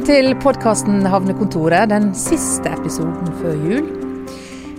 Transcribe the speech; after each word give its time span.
Velkommen 0.00 0.32
til 0.32 0.36
podkasten 0.40 1.02
Havnekontoret, 1.12 1.90
den 1.90 2.06
siste 2.16 2.70
episoden 2.72 3.34
før 3.36 3.56
jul. 3.68 3.88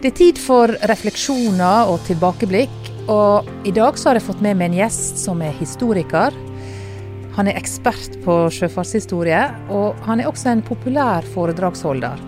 Det 0.01 0.09
er 0.09 0.15
tid 0.17 0.39
for 0.41 0.71
refleksjoner 0.89 1.91
og 1.91 1.99
tilbakeblikk, 2.07 2.87
og 3.05 3.45
i 3.69 3.69
dag 3.75 3.99
så 4.01 4.09
har 4.09 4.17
jeg 4.17 4.25
fått 4.25 4.39
med 4.41 4.57
meg 4.57 4.71
en 4.71 4.79
gjest 4.79 5.19
som 5.21 5.43
er 5.45 5.53
historiker. 5.59 6.33
Han 7.35 7.51
er 7.51 7.59
ekspert 7.59 8.17
på 8.23 8.37
sjøfartshistorie, 8.55 9.43
og 9.69 9.99
han 10.07 10.23
er 10.23 10.31
også 10.31 10.55
en 10.55 10.63
populær 10.65 11.27
foredragsholder. 11.35 12.23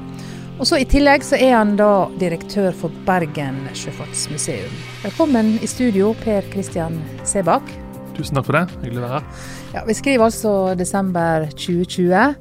Og 0.60 0.70
så 0.70 0.78
I 0.78 0.86
tillegg 0.86 1.26
så 1.26 1.40
er 1.42 1.56
han 1.56 1.74
da 1.80 2.12
direktør 2.22 2.78
for 2.78 2.94
Bergen 3.08 3.58
sjøfartsmuseum. 3.74 4.76
Velkommen 5.08 5.56
i 5.66 5.72
studio, 5.72 6.12
Per 6.22 6.46
Kristian 6.54 7.02
Sebakk. 7.26 7.74
Tusen 8.14 8.38
takk 8.38 8.52
for 8.52 8.60
det. 8.60 8.68
Hyggelig 8.84 9.02
å 9.02 9.08
være 9.08 9.18
her. 9.18 9.50
Ja, 9.80 9.84
Vi 9.90 9.98
skriver 9.98 10.28
altså 10.28 10.54
desember 10.78 11.50
2020. 11.58 12.38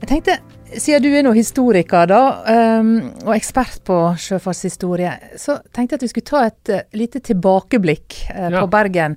Jeg 0.00 0.08
tenkte, 0.10 0.38
Siden 0.66 1.04
du 1.04 1.12
er 1.14 1.22
nå 1.22 1.30
historiker 1.36 2.08
da, 2.10 2.20
um, 2.80 2.88
og 3.22 3.36
ekspert 3.36 3.84
på 3.86 3.96
sjøfartshistorie, 4.18 5.12
så 5.38 5.60
tenkte 5.70 5.94
jeg 5.94 6.00
at 6.00 6.02
vi 6.02 6.08
skulle 6.10 6.26
ta 6.26 6.40
et 6.48 6.72
uh, 6.74 6.80
lite 6.98 7.20
tilbakeblikk 7.22 8.16
ja. 8.26 8.50
på 8.56 8.66
Bergen. 8.72 9.14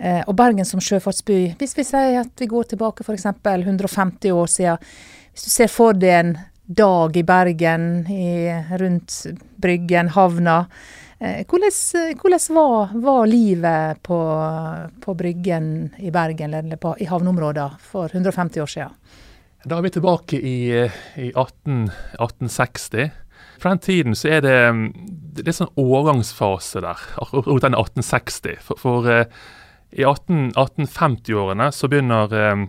Uh, 0.00 0.22
og 0.24 0.32
Bergen 0.38 0.64
som 0.64 0.80
sjøfartsby. 0.80 1.58
Hvis 1.60 1.76
vi 1.76 1.84
sier 1.84 2.22
at 2.22 2.40
vi 2.40 2.48
går 2.48 2.70
tilbake 2.72 3.04
f.eks. 3.04 3.28
150 3.28 4.32
år 4.32 4.48
siden. 4.48 4.88
Hvis 5.34 5.44
du 5.44 5.52
ser 5.52 5.68
for 5.68 5.92
deg 5.92 6.16
en 6.16 6.32
dag 6.64 7.16
i 7.16 7.26
Bergen, 7.28 7.86
i, 8.08 8.48
rundt 8.80 9.20
Bryggen, 9.60 10.08
havna. 10.16 10.58
Eh, 11.18 11.44
hvordan, 11.44 11.72
hvordan 12.20 12.56
var, 12.56 12.90
var, 12.94 13.22
livet 13.26 14.02
på, 14.02 14.18
på, 15.04 15.14
Bryggen 15.14 15.90
i 15.98 16.10
Bergen 16.10 16.54
eller 16.54 16.76
på, 16.76 16.96
i 17.00 17.08
havneområdene 17.08 17.80
for 17.92 18.08
150 18.12 18.62
år 18.62 18.76
siden? 18.78 19.24
Da 19.66 19.78
er 19.78 19.82
vi 19.82 19.90
tilbake 19.90 20.38
i, 20.38 20.58
i 21.18 21.28
18, 21.34 21.88
1860. 22.18 23.10
Fra 23.58 23.72
den 23.74 23.82
tiden 23.82 24.14
så 24.14 24.30
er 24.36 24.44
det, 24.44 24.58
det 25.38 25.50
er 25.50 25.56
sånn 25.56 25.72
overgangsfase 25.78 26.82
der, 26.84 27.00
rundt 27.34 27.66
den 27.66 27.74
1860. 27.74 28.60
For, 28.62 28.78
for 28.78 29.08
uh, 29.10 29.24
i 29.90 30.04
18, 30.06 30.52
1850-årene 30.52 31.72
så 31.74 31.90
begynner 31.90 32.34
uh, 32.34 32.68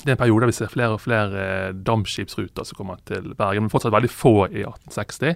det 0.00 0.08
er 0.08 0.14
en 0.14 0.20
periode 0.20 0.46
der 0.46 0.50
vi 0.50 0.56
ser 0.56 0.70
flere 0.72 0.94
og 0.96 1.02
flere 1.02 1.40
eh, 1.40 1.72
dampskipsruter 1.84 2.64
som 2.64 2.78
kommer 2.78 3.00
til 3.08 3.34
Bergen, 3.36 3.66
men 3.66 3.72
fortsatt 3.72 3.92
veldig 3.92 4.08
få 4.08 4.32
i 4.46 4.62
1860. 4.62 5.34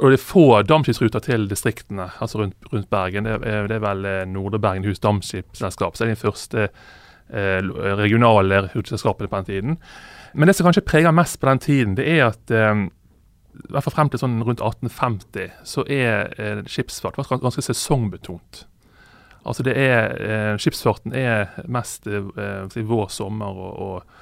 Og 0.00 0.10
det 0.10 0.16
er 0.16 0.24
få 0.24 0.46
dampskipsruter 0.66 1.22
til 1.22 1.46
distriktene, 1.50 2.08
altså 2.18 2.40
rundt, 2.40 2.56
rundt 2.72 2.90
Bergen. 2.90 3.28
Det 3.28 3.36
er, 3.46 3.68
det 3.70 3.76
er 3.76 3.84
vel 3.84 4.08
eh, 4.08 4.24
Nordre 4.26 4.58
Bergenhus 4.62 5.02
Dampskipsselskap 5.04 5.94
som 5.94 6.08
er 6.08 6.16
de 6.16 6.22
første 6.24 6.66
eh, 7.32 7.60
regionale 7.98 8.68
hudselskapene 8.74 9.28
på 9.28 9.36
den 9.36 9.50
tiden. 9.50 9.76
Men 10.34 10.48
det 10.48 10.56
som 10.56 10.68
kanskje 10.68 10.86
preger 10.86 11.14
mest 11.14 11.40
på 11.40 11.48
den 11.48 11.58
tiden, 11.58 11.96
det 11.98 12.06
er 12.08 12.28
at 12.30 12.50
eh, 12.54 12.86
i 13.60 13.72
hvert 13.74 13.86
fall 13.86 13.96
frem 13.96 14.10
til 14.10 14.22
sånn 14.22 14.40
rundt 14.46 14.62
1850 14.62 15.50
så 15.66 15.84
er 15.90 16.30
eh, 16.38 16.64
skipsfart 16.70 17.18
ganske 17.18 17.64
sesongbetont. 17.64 18.64
Altså 19.44 19.64
det 19.64 19.76
er, 19.76 20.16
eh, 20.20 20.56
Skipsfarten 20.60 21.14
er 21.16 21.48
mest 21.68 22.06
eh, 22.06 22.76
vår, 22.76 23.08
sommer 23.08 23.56
og, 23.56 23.72
og, 23.80 24.16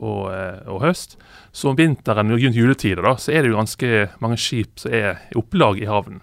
og, 0.00 0.20
eh, 0.32 0.60
og, 0.66 0.80
høst. 0.82 1.18
Så 1.52 1.70
om 1.70 1.78
vinteren 1.78 2.32
rundt 2.32 2.56
juletider 2.56 3.04
da, 3.04 3.16
så 3.20 3.32
er 3.32 3.42
det 3.42 3.52
jo 3.52 3.60
ganske 3.60 4.06
mange 4.24 4.40
skip 4.40 4.80
som 4.80 4.94
er 4.96 5.20
i 5.30 5.38
opplag 5.38 5.82
i 5.82 5.88
havnen. 5.90 6.22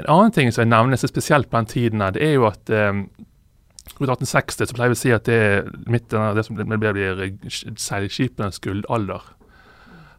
En 0.00 0.08
annen 0.08 0.32
ting 0.32 0.52
som 0.52 0.64
jeg 0.64 0.72
nevner 0.72 1.00
så 1.00 1.08
spesielt 1.08 1.50
på 1.50 1.58
den 1.58 1.68
tiden, 1.68 2.00
her, 2.00 2.14
det 2.14 2.24
er 2.24 2.36
jo 2.36 2.46
at 2.48 2.72
eh, 2.72 2.92
rundt 4.00 4.12
1860 4.14 4.70
så 4.70 4.76
pleier 4.76 4.92
vi 4.92 4.98
å 4.98 5.02
si 5.02 5.12
at 5.14 5.28
det 5.28 5.38
er 5.38 5.70
midt 5.90 6.14
av 6.16 6.36
det 6.38 6.46
som 6.46 6.58
blir 6.58 7.22
seilskipenes 7.80 8.60
gullalder. 8.64 9.24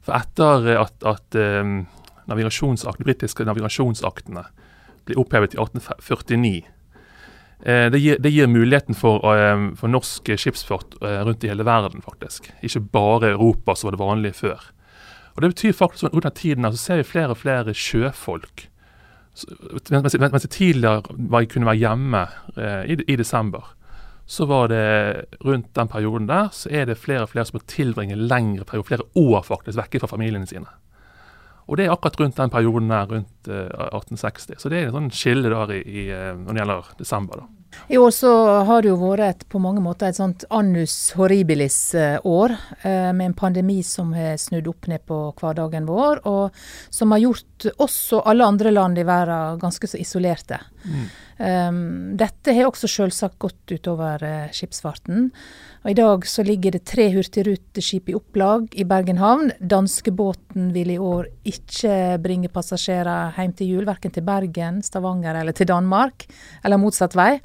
For 0.03 0.17
etter 0.17 0.69
at, 0.81 0.95
at 1.07 1.37
um, 1.39 1.83
de 2.27 3.07
britiske 3.07 3.47
navigasjonsaktene 3.47 4.45
blir 5.07 5.19
opphevet 5.19 5.55
i 5.55 5.59
1849, 5.59 6.63
Eh, 7.65 7.91
det 7.91 7.99
gir, 7.99 8.17
det 8.19 8.29
gir, 8.29 8.47
muligheten 8.51 8.95
for, 8.95 9.23
uh, 9.23 9.69
for 9.79 9.87
norsk 9.87 10.33
skipsfart 10.35 10.97
uh, 10.99 11.21
rundt 11.23 11.45
i 11.45 11.51
hele 11.51 11.63
verden, 11.63 12.03
faktisk. 12.03 12.49
Ikke 12.59 12.81
bare 12.91 13.31
Europa, 13.37 13.75
som 13.75 13.87
var 13.87 13.95
det 13.95 14.03
vanlige 14.03 14.39
før. 14.41 14.65
Og 15.35 15.41
Det 15.41 15.49
betyr 15.53 15.77
faktisk 15.77 16.03
at 16.03 16.13
rundt 16.13 16.27
den 16.27 16.35
tiden 16.35 16.67
så 16.71 16.77
ser 16.77 16.99
vi 16.99 17.07
flere 17.07 17.31
og 17.31 17.39
flere 17.39 17.73
sjøfolk. 17.73 18.67
Mens, 19.89 20.43
det 20.43 20.51
tidligere 20.53 21.01
var, 21.09 21.45
kunne 21.49 21.65
være 21.65 21.81
hjemme 21.81 22.27
eh, 22.57 22.83
i, 22.93 22.97
i, 23.07 23.15
desember, 23.17 23.71
så 24.25 24.45
var 24.45 24.69
det 24.69 24.83
rundt 25.43 25.71
den 25.75 25.89
perioden 25.89 26.29
der 26.29 26.51
så 26.53 26.69
er 26.71 26.85
det 26.85 26.99
flere 27.01 27.25
og 27.25 27.31
flere 27.33 27.45
som 27.45 27.57
må 27.57 27.63
tilbringe 27.67 28.15
lengre 28.15 28.63
perioder, 28.63 28.87
flere 28.87 29.07
år 29.19 29.41
faktisk, 29.47 29.77
vekke 29.81 30.03
fra 30.03 30.11
familiene 30.13 30.47
sine. 30.47 30.69
Og 31.67 31.79
det 31.79 31.87
er 31.87 31.95
akkurat 31.95 32.19
rundt 32.19 32.37
den 32.37 32.53
perioden 32.53 32.91
der, 32.91 33.09
rundt 33.09 33.49
eh, 33.49 33.67
1860. 33.89 34.61
Så 34.61 34.69
det 34.69 34.79
er 34.79 34.89
en 34.89 34.97
sånn 34.97 35.11
skille 35.15 35.51
der 35.51 35.75
i, 35.75 35.81
i, 35.81 36.07
uh, 36.11 36.33
når 36.37 36.49
det 36.51 36.61
gjelder 36.61 36.89
desember. 36.99 37.43
da. 37.43 37.62
I 37.87 37.97
år 37.97 38.11
så 38.15 38.31
har 38.67 38.81
det 38.81 38.91
jo 38.91 38.97
vært 39.01 39.23
et, 39.25 39.45
på 39.49 39.59
mange 39.61 39.81
måter 39.83 40.09
et 40.09 40.17
sånt 40.17 40.45
annus 40.53 40.95
horribilis-år, 41.17 42.55
uh, 42.85 43.11
med 43.13 43.25
en 43.25 43.37
pandemi 43.37 43.81
som 43.85 44.13
har 44.17 44.37
snudd 44.41 44.69
opp 44.71 44.87
ned 44.91 45.03
på 45.09 45.19
hverdagen 45.39 45.89
vår, 45.89 46.23
og 46.29 46.63
som 46.93 47.11
har 47.15 47.23
gjort 47.25 47.69
oss 47.83 47.97
og 48.15 48.29
alle 48.29 48.47
andre 48.47 48.73
land 48.73 48.99
i 48.99 49.07
verden 49.07 49.59
ganske 49.61 49.89
så 49.89 49.99
isolerte. 49.99 50.59
Mm. 50.83 51.05
Um, 51.43 51.77
dette 52.19 52.53
har 52.53 52.69
også 52.69 52.87
selvsagt 52.91 53.39
gått 53.41 53.73
utover 53.73 54.21
skipsfarten. 54.53 55.29
Og 55.83 55.91
I 55.91 55.97
dag 55.97 56.27
så 56.29 56.45
ligger 56.47 56.75
det 56.75 56.85
tre 56.87 57.09
hurtigruteskip 57.11 58.11
i 58.11 58.15
opplag 58.15 58.69
i 58.79 58.85
Bergen 58.87 59.19
havn. 59.19 59.51
Danskebåten 59.59 60.71
vil 60.75 60.93
i 60.93 60.99
år 61.01 61.27
ikke 61.49 62.19
bringe 62.23 62.51
passasjerer 62.53 63.35
hjem 63.35 63.55
til 63.59 63.73
jul, 63.75 63.87
verken 63.89 64.13
til 64.15 64.23
Bergen, 64.27 64.79
Stavanger 64.85 65.41
eller 65.41 65.55
til 65.57 65.67
Danmark, 65.71 66.27
eller 66.63 66.79
motsatt 66.79 67.17
vei. 67.19 67.35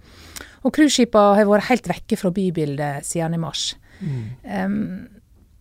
Og 0.62 0.74
cruiseskipene 0.74 1.38
har 1.38 1.50
vært 1.50 1.70
helt 1.72 1.90
vekke 1.90 2.18
fra 2.20 2.32
bybildet 2.34 3.06
siden 3.08 3.34
i 3.34 3.42
mars. 3.42 3.72
Mm. 3.98 4.22
Um, 4.44 5.17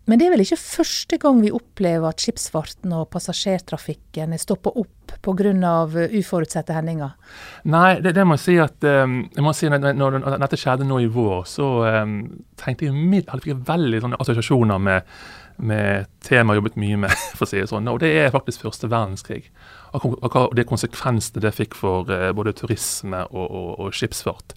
men 0.07 0.19
det 0.19 0.27
er 0.27 0.31
vel 0.31 0.43
ikke 0.45 0.59
første 0.61 1.17
gang 1.19 1.41
vi 1.43 1.49
opplever 1.51 2.07
at 2.07 2.23
skipsfarten 2.23 2.93
og 2.95 3.09
passasjertrafikken 3.11 4.31
er 4.31 4.39
stoppa 4.39 4.71
opp 4.71 5.11
pga. 5.23 5.51
uforutsette 6.19 6.75
hendinger? 6.75 7.17
Nei, 7.67 7.99
det, 7.99 8.13
det, 8.15 8.23
må 8.23 8.37
jeg 8.37 8.43
si 8.45 8.55
at 8.63 8.87
um, 8.87 9.17
jeg 9.35 9.43
må 9.43 9.53
si 9.55 9.67
når, 9.71 9.91
når, 9.99 10.37
dette 10.39 10.59
skjedde 10.59 10.87
nå 10.87 11.01
i 11.03 11.09
vår, 11.11 11.43
så 11.51 11.67
um, 12.03 12.21
tenkte 12.55 12.87
jeg 12.87 12.95
midt, 12.95 13.27
jeg 13.27 13.43
fikk 13.49 13.67
veldig 13.67 14.01
sånne 14.05 14.21
assosiasjoner 14.23 14.79
med, 14.87 15.13
med 15.59 16.07
tema 16.23 16.55
jeg 16.55 16.63
jobbet 16.63 16.79
mye 16.79 17.03
med, 17.03 17.23
for 17.35 17.43
å 17.43 17.51
si 17.51 17.59
det 17.59 17.69
sånn. 17.71 17.91
Og 17.91 17.99
det 18.03 18.13
er 18.15 18.35
faktisk 18.35 18.63
første 18.63 18.87
verdenskrig. 18.91 19.49
Og, 19.91 20.13
og, 20.21 20.35
og 20.47 20.55
de 20.55 20.67
konsekvensene 20.67 21.43
det 21.43 21.55
fikk 21.57 21.75
for 21.75 22.07
uh, 22.07 22.29
både 22.37 22.55
turisme 22.55 23.25
og, 23.27 23.47
og, 23.47 23.73
og 23.75 23.95
skipsfart. 23.95 24.55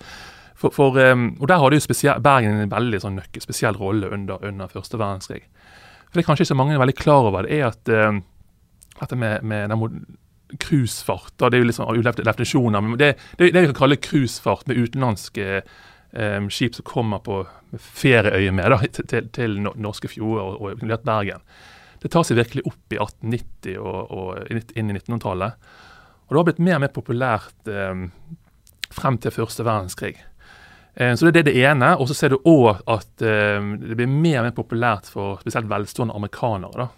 For, 0.61 0.75
for, 0.77 0.97
um, 1.13 1.31
og 1.41 1.49
Der 1.49 1.61
hadde 1.63 1.79
jo 1.79 1.85
spesiell, 1.85 2.21
Bergen 2.21 2.61
en 2.61 2.73
veldig 2.73 3.01
sånn 3.01 3.17
nøkke, 3.17 3.41
spesiell 3.41 3.79
rolle 3.81 4.11
under, 4.13 4.43
under 4.45 4.69
første 4.69 4.99
verdenskrig. 5.01 5.47
For 6.11 6.19
Det 6.19 6.25
er 6.25 6.27
kanskje 6.27 6.45
ikke 6.45 6.53
så 6.53 6.59
mange 6.59 6.75
er 6.75 6.83
veldig 6.83 6.99
klar 6.99 7.29
over, 7.31 7.47
det 7.47 7.61
er 7.61 7.71
at 7.71 7.93
um, 8.11 8.21
dette 9.01 9.17
med, 9.17 9.47
med 9.47 9.73
cruisefart 10.61 11.39
Det 11.39 11.55
er 11.55 11.63
jo 11.63 11.69
liksom 11.69 11.89
ulevde 11.89 12.27
definisjoner. 12.27 12.81
men 12.81 12.99
Det, 12.99 13.15
det, 13.39 13.53
det 13.55 13.61
vi 13.61 13.71
kan 13.71 13.79
kalle 13.79 13.97
cruisefart 13.97 14.67
med 14.69 14.77
utenlandske 14.77 15.63
um, 16.13 16.51
skip 16.51 16.75
som 16.75 16.85
kommer 16.85 17.23
på 17.25 17.45
ferieøyemed 17.79 18.89
til, 19.09 19.29
til, 19.31 19.61
norske 19.61 20.09
fjorder 20.09 20.43
og, 20.43 20.83
og 20.83 21.05
Bergen. 21.05 21.41
Det 22.03 22.11
tar 22.11 22.25
seg 22.25 22.37
virkelig 22.37 22.67
opp 22.67 22.93
i 22.93 22.99
1890 22.99 23.79
og, 23.79 24.11
og 24.11 24.51
inn 24.51 24.91
i 24.91 24.97
1900-tallet. 24.99 25.71
Og 26.27 26.35
det 26.35 26.39
har 26.39 26.49
blitt 26.49 26.63
mer 26.65 26.79
og 26.79 26.85
mer 26.85 26.93
populært 26.95 27.71
um, 27.71 28.11
frem 28.91 29.19
til 29.19 29.35
første 29.35 29.65
verdenskrig. 29.65 30.17
Eh, 30.95 31.15
så 31.15 31.31
Det 31.31 31.41
er 31.41 31.49
det 31.49 31.57
ene. 31.57 31.97
Og 31.99 32.09
så 32.09 32.15
ser 32.15 32.35
du 32.35 32.41
òg 32.45 32.83
at 32.87 33.23
eh, 33.23 33.61
det 33.81 33.99
blir 33.99 34.11
mer 34.11 34.41
og 34.41 34.49
mer 34.49 34.57
populært 34.57 35.11
for 35.11 35.41
spesielt 35.43 35.71
velstående 35.71 36.17
amerikanere 36.17 36.87
da, 36.87 36.89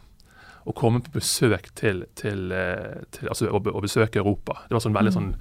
å 0.65 0.73
komme 0.73 1.03
på 1.03 1.19
besøk 1.19 1.73
til, 1.75 2.05
til, 2.15 2.53
eh, 2.53 3.03
til 3.11 3.29
altså 3.29 3.51
å, 3.51 3.59
å, 3.61 3.83
besøke 3.83 4.23
Europa. 4.23 4.63
Det 4.69 4.77
var 4.77 4.85
sånn 4.85 4.97
veldig 4.97 5.13
sånn, 5.15 5.33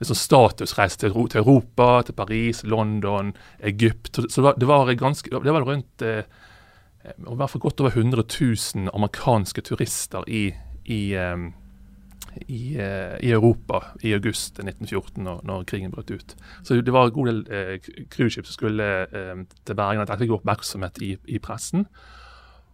sånn 0.00 0.22
statusreise 0.22 1.00
til, 1.00 1.14
til, 1.28 1.42
Europa, 1.44 2.02
til 2.06 2.16
Paris, 2.18 2.64
London, 2.64 3.34
Egypt. 3.60 4.14
Så 4.28 4.40
det 4.40 4.48
var, 4.48 4.58
det 4.58 4.70
var 4.70 4.94
ganske, 4.98 5.30
det 5.30 5.56
var 5.56 5.68
rundt 5.68 6.08
i 7.04 7.36
hvert 7.36 7.50
fall 7.52 7.60
godt 7.60 7.82
over 7.82 7.92
100 7.92 8.22
000 8.24 8.88
amerikanske 8.96 9.60
turister 9.60 10.24
i, 10.24 10.46
i 10.48 10.64
i, 10.88 11.14
eh, 11.16 11.36
i, 12.48 12.76
Europa 13.30 13.80
i 14.02 14.12
august 14.14 14.58
1914, 14.58 15.22
når, 15.24 15.40
når, 15.44 15.64
krigen 15.64 15.90
brøt 15.90 16.10
ut. 16.10 16.36
Så 16.62 16.80
det 16.80 16.92
var 16.92 17.08
en 17.08 17.14
god 17.14 17.30
del 17.30 17.40
eh, 17.50 17.78
cruiseskip 18.10 18.46
som 18.46 18.58
skulle 18.58 18.90
eh, 19.06 19.44
til 19.66 19.78
Bergen. 19.78 20.02
At 20.02 20.10
dette 20.10 20.24
fikk 20.24 20.36
oppmerksomhet 20.38 21.00
i, 21.02 21.14
i, 21.26 21.38
pressen. 21.38 21.86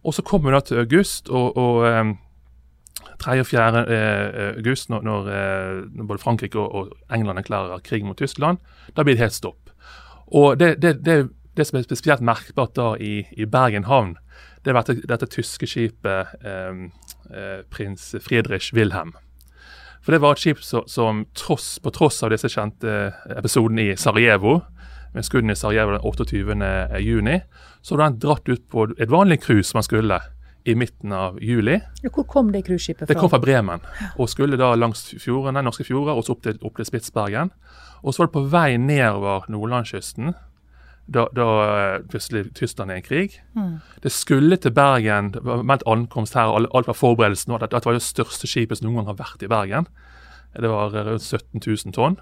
Og 0.03 0.13
så 0.17 0.25
kommer 0.25 0.49
vi 0.49 0.55
da 0.55 0.61
til 0.65 0.83
august, 0.83 1.29
og, 1.29 1.57
og 1.57 1.87
eh, 1.87 2.13
3. 3.21 3.39
og 3.39 3.45
4. 3.47 3.83
Eh, 3.83 4.55
august, 4.57 4.89
når, 4.89 5.01
når, 5.01 5.29
eh, 5.35 5.83
når, 5.91 6.07
både 6.13 6.23
Frankrike 6.23 6.59
og, 6.59 6.75
og, 6.75 6.95
England 7.13 7.39
erklærer 7.39 7.85
krig 7.85 8.05
mot 8.05 8.17
Tyskland, 8.17 8.57
da 8.97 9.03
blir 9.03 9.15
det 9.15 9.25
helt 9.27 9.37
stopp. 9.37 9.69
Og 10.31 10.59
det, 10.59 10.81
det, 10.81 11.05
det 11.05 11.29
det 11.57 11.67
som 11.67 11.79
er 11.79 11.85
spesielt 11.85 12.23
merkbart 12.23 12.75
da 12.75 12.93
i, 12.99 13.25
i 13.31 13.45
Bergen 13.45 13.87
havn, 13.89 14.15
det 14.65 14.75
var 14.75 14.85
dette, 14.87 15.07
dette 15.09 15.27
tyske 15.31 15.67
skipet 15.67 16.35
eh, 16.45 16.85
eh, 17.33 17.59
prins 17.71 18.13
Friedrich 18.23 18.71
Wilhelm. 18.75 19.13
For 20.01 20.15
det 20.15 20.21
var 20.23 20.35
et 20.35 20.41
skip 20.41 20.61
som, 20.65 20.85
som 20.89 21.25
tross, 21.37 21.75
på 21.83 21.93
tross 21.93 22.21
av 22.25 22.33
disse 22.33 22.49
kjente 22.49 23.11
episodene 23.37 23.91
i 23.91 23.97
Sarajevo, 23.99 24.59
med 25.13 25.27
skuddene 25.27 25.53
i 25.53 25.59
Sarajevo 25.59 25.93
den 25.93 26.05
28. 26.05 26.99
juni, 27.03 27.39
så 27.81 27.95
hadde 27.95 28.07
den 28.09 28.21
dratt 28.23 28.49
ut 28.49 28.63
på 28.71 28.87
et 28.97 29.11
vanlig 29.11 29.41
cruise 29.43 29.75
man 29.77 29.85
skulle 29.85 30.21
i 30.63 30.75
midten 30.77 31.13
av 31.13 31.37
juli. 31.41 31.79
Hvor 32.05 32.25
kom 32.29 32.51
det 32.53 32.63
cruiseskipet 32.67 33.05
fra? 33.05 33.09
Det 33.13 33.19
kom 33.19 33.31
fra 33.33 33.41
Bremen, 33.41 33.81
og 34.17 34.29
skulle 34.29 34.59
da 34.61 34.73
langs 34.77 35.07
fjordene, 35.21 35.63
norske 35.65 35.85
fjorder 35.87 36.17
og 36.17 36.25
så 36.25 36.35
opp 36.35 36.45
til, 36.45 36.59
opp 36.61 36.77
til 36.77 36.87
Spitsbergen. 36.87 37.53
Og 38.01 38.13
så 38.13 38.21
var 38.21 38.29
det 38.29 38.35
på 38.37 38.45
vei 38.53 38.69
nedover 38.81 39.49
nordlandskysten 39.53 40.33
da, 41.07 41.25
da 41.35 41.47
plutselig 42.11 42.53
Tyskland 42.55 42.91
er 42.91 43.01
i 43.01 43.05
krig. 43.05 43.37
Mm. 43.57 43.79
Det 44.03 44.11
skulle 44.11 44.57
til 44.61 44.73
Bergen, 44.75 45.31
det 45.35 45.43
var 45.45 45.63
meldt 45.67 45.85
ankomst 45.89 46.37
her, 46.37 46.53
alt 46.53 46.87
var 46.87 46.97
forberedelsen. 46.97 47.53
Dette 47.59 47.79
det 47.79 47.89
var 47.89 47.97
det 47.97 48.05
største 48.05 48.47
skipet 48.47 48.79
som 48.79 48.87
noen 48.87 49.01
gang 49.01 49.11
har 49.11 49.19
vært 49.19 49.45
i 49.45 49.51
Bergen. 49.51 49.89
Det 50.55 50.69
var 50.69 50.91
rundt 50.91 51.23
17 51.23 51.61
000 51.63 51.95
tonn. 51.95 52.19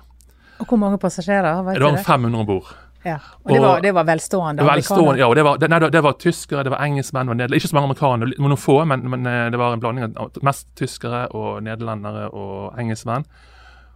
Og 0.59 0.67
Hvor 0.67 0.77
mange 0.77 0.97
passasjerer? 0.97 1.63
det 1.73 1.83
var 1.83 2.03
500 2.03 2.39
om 2.39 2.45
bord. 2.45 2.75
Ja, 3.05 3.15
og 3.43 3.51
det 3.53 3.59
var, 3.63 3.79
det 3.79 3.91
var 3.95 4.03
velstående? 4.03 4.63
velstående 4.67 5.21
ja, 5.21 5.27
og 5.29 5.35
det 5.35 5.43
var, 5.47 5.57
det, 5.57 5.69
nei, 5.71 5.79
det 5.79 6.01
var 6.03 6.17
tyskere, 6.19 6.65
det 6.67 6.73
var 6.73 6.83
engelskmenn, 6.83 7.31
ikke 7.47 7.69
så 7.71 7.77
mange 7.77 7.87
amerikanere, 7.87 8.33
noen 8.35 8.59
få, 8.59 8.81
men, 8.83 9.05
men, 9.07 9.23
eh, 9.23 9.45
det 9.53 9.59
var 9.59 9.73
en 9.73 9.79
blanding 9.79 10.17
av 10.19 10.35
mest 10.43 10.67
tyskere 10.75 11.29
og 11.31 11.61
nederlendere 11.63 12.27
og 12.35 12.75
engelskmenn. 12.79 13.23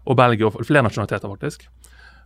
Og 0.07 0.15
Belgia, 0.19 0.47
og 0.47 0.63
flere 0.63 0.85
nasjonaliteter, 0.87 1.27
faktisk. 1.27 1.67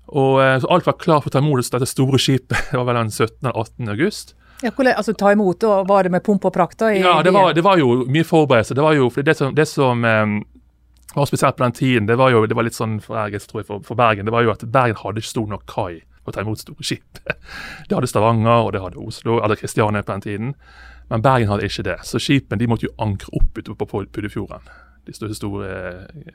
Og 0.07 0.41
eh, 0.43 0.57
så 0.63 0.69
Alt 0.71 0.87
var 0.87 0.97
klart 1.01 1.25
for 1.25 1.31
å 1.31 1.35
ta 1.35 1.43
imot 1.43 1.71
dette 1.71 1.89
store 1.89 2.19
skipet. 2.21 2.71
Det 2.71 2.79
var 2.79 2.87
vel 2.87 3.01
den 3.01 3.11
17. 3.11 3.39
eller 3.43 3.57
18. 3.57 3.89
august. 3.95 4.35
Ja, 4.61 4.71
hvordan, 4.73 4.95
altså 4.97 5.13
Ta 5.13 5.31
imot, 5.31 5.63
og 5.63 5.87
Var 5.87 6.03
det 6.03 6.11
med 6.11 6.23
pomp 6.25 6.45
og 6.45 6.53
prakt? 6.53 6.81
ja, 6.81 7.21
det 7.23 7.33
var, 7.33 7.53
det 7.53 7.63
var, 7.63 7.77
jo 7.77 8.05
mye 8.09 8.25
forberedelse. 8.25 8.73
Det 8.73 8.83
var 8.83 8.95
jo, 8.97 9.09
for 9.09 9.21
det 9.21 9.37
som, 9.37 9.53
det 9.55 9.67
som 9.69 10.03
um, 10.03 10.39
var 11.13 11.25
spesielt 11.25 11.57
på 11.57 11.63
den 11.63 11.71
tiden, 11.77 12.07
det 12.07 12.17
var 12.17 12.31
jo 12.33 12.45
det 12.45 12.57
var 12.57 12.65
litt 12.65 12.77
sånn 12.77 12.97
forerget 13.03 13.45
tror 13.47 13.61
jeg, 13.61 13.67
for, 13.67 13.85
for, 13.85 13.99
Bergen, 13.99 14.25
det 14.25 14.33
var 14.33 14.45
jo 14.45 14.53
at 14.55 14.65
Bergen 14.65 14.97
hadde 15.03 15.21
ikke 15.21 15.29
stor 15.35 15.47
nok 15.51 15.67
kai 15.69 16.01
for 16.23 16.33
å 16.33 16.35
ta 16.35 16.41
imot 16.41 16.63
store 16.63 16.83
skip. 16.83 17.21
Det 17.87 17.95
hadde 17.95 18.09
Stavanger 18.09 18.65
og 18.65 18.73
det 18.73 18.81
hadde 18.81 18.99
Oslo, 18.99 19.37
eller 19.43 19.55
Kristiania 19.55 20.03
på 20.03 20.11
den 20.11 20.25
tiden. 20.25 20.49
Men 21.07 21.21
Bergen 21.23 21.53
hadde 21.53 21.69
ikke 21.69 21.85
det. 21.87 21.99
Så 22.03 22.19
skipene 22.19 22.59
de 22.59 22.67
måtte 22.67 22.89
jo 22.89 22.95
ankre 22.99 23.29
opp 23.37 23.61
utover 23.61 23.85
på 23.85 24.03
Puddefjorden 24.11 24.65
de 25.07 25.15
store, 25.15 25.35
store 25.37 25.73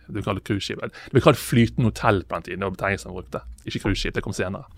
du 0.08 0.20
kaller 0.24 0.42
cruiseskip. 0.44 0.82
Det 0.82 1.14
ble 1.14 1.24
kalt 1.24 1.40
flytende 1.40 1.92
hotell 1.92 2.22
på 2.24 2.38
den 2.38 2.48
tiden. 2.48 2.60
det 2.60 2.68
var 2.70 2.76
betegnelsen 2.76 3.12
de 3.12 3.18
brukte. 3.20 3.42
Ikke 3.64 3.86
cruiseskip, 3.86 4.16
det 4.16 4.24
kom 4.24 4.36
senere. 4.36 4.68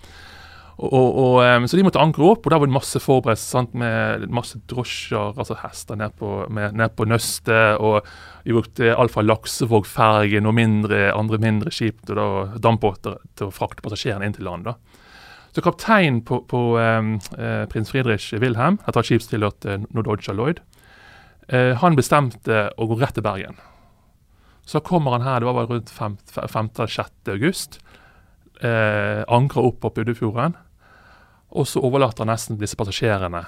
Og, 0.74 0.90
og, 0.90 1.08
og, 1.22 1.36
um, 1.46 1.66
så 1.70 1.78
de 1.78 1.84
måtte 1.86 2.02
ankre 2.02 2.26
opp, 2.32 2.46
og 2.46 2.50
der 2.50 2.58
var 2.58 2.66
det 2.66 2.74
masse 2.74 2.98
forberedelser 2.98 3.68
med 3.78 4.24
masse 4.34 4.58
drosjer, 4.70 5.36
altså 5.38 5.54
hester 5.60 5.98
ned 6.00 6.16
på, 6.18 6.30
med, 6.50 6.74
ned 6.74 6.96
på 6.98 7.06
nøstet. 7.06 7.78
Og 7.78 8.02
de 8.44 8.56
brukte 8.56 8.90
alt 8.90 9.14
fra 9.14 9.22
Laksevågfergen 9.22 10.50
og 10.50 10.56
mindre, 10.58 11.06
andre 11.14 11.38
mindre 11.42 11.72
skip 11.74 12.02
til 12.08 12.18
dampbåter 12.62 13.20
til 13.38 13.48
å 13.48 13.54
frakte 13.54 13.86
passasjerene 13.86 14.26
inn 14.26 14.36
til 14.36 14.48
land. 14.50 14.66
da. 14.66 14.76
Så 15.54 15.62
kapteinen 15.62 16.24
på, 16.26 16.40
på 16.50 16.64
um, 16.74 17.14
prins 17.70 17.92
Friedrich 17.94 18.32
Wilhelm, 18.34 18.80
etter 18.82 19.04
at 19.04 19.10
skip 19.10 19.22
tilhørte 19.30 19.78
uh, 19.78 19.84
Nordodja 19.94 20.34
Lloyd, 20.34 20.58
eh, 21.46 21.76
han 21.78 21.94
bestemte 21.94 22.66
å 22.74 22.88
gå 22.90 22.98
rett 22.98 23.14
til 23.14 23.22
Bergen. 23.22 23.60
Så 24.64 24.80
kommer 24.80 25.16
han 25.16 25.26
her, 25.26 25.40
det 25.40 25.50
var 25.52 25.66
rundt 25.68 25.92
5.-6. 25.92 27.30
august. 27.30 27.78
Eh, 28.60 29.24
ankrer 29.28 29.68
opp 29.68 29.80
på 29.82 29.90
Puddefjorden. 29.90 30.56
Og 31.54 31.68
så 31.68 31.82
overlater 31.84 32.24
han 32.24 32.32
nesten 32.32 32.58
disse 32.58 32.78
passasjerene 32.78 33.44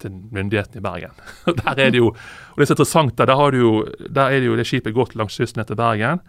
til 0.00 0.14
myndighetene 0.32 0.80
i 0.80 0.84
Bergen. 0.84 1.18
Der 1.60 1.74
er 1.74 1.90
det 1.92 2.00
jo, 2.00 2.12
og 2.12 2.56
det 2.56 2.64
er 2.64 2.70
så 2.70 2.76
interessant, 2.76 3.18
der, 3.18 3.50
du 3.52 3.58
jo, 3.58 3.72
der 4.08 4.30
er 4.30 4.40
det 4.40 4.48
jo 4.48 4.56
det 4.56 4.64
skipet 4.68 4.96
gått 4.96 5.16
langs 5.18 5.36
kysten 5.36 5.64
til 5.66 5.76
Bergen. 5.76 6.22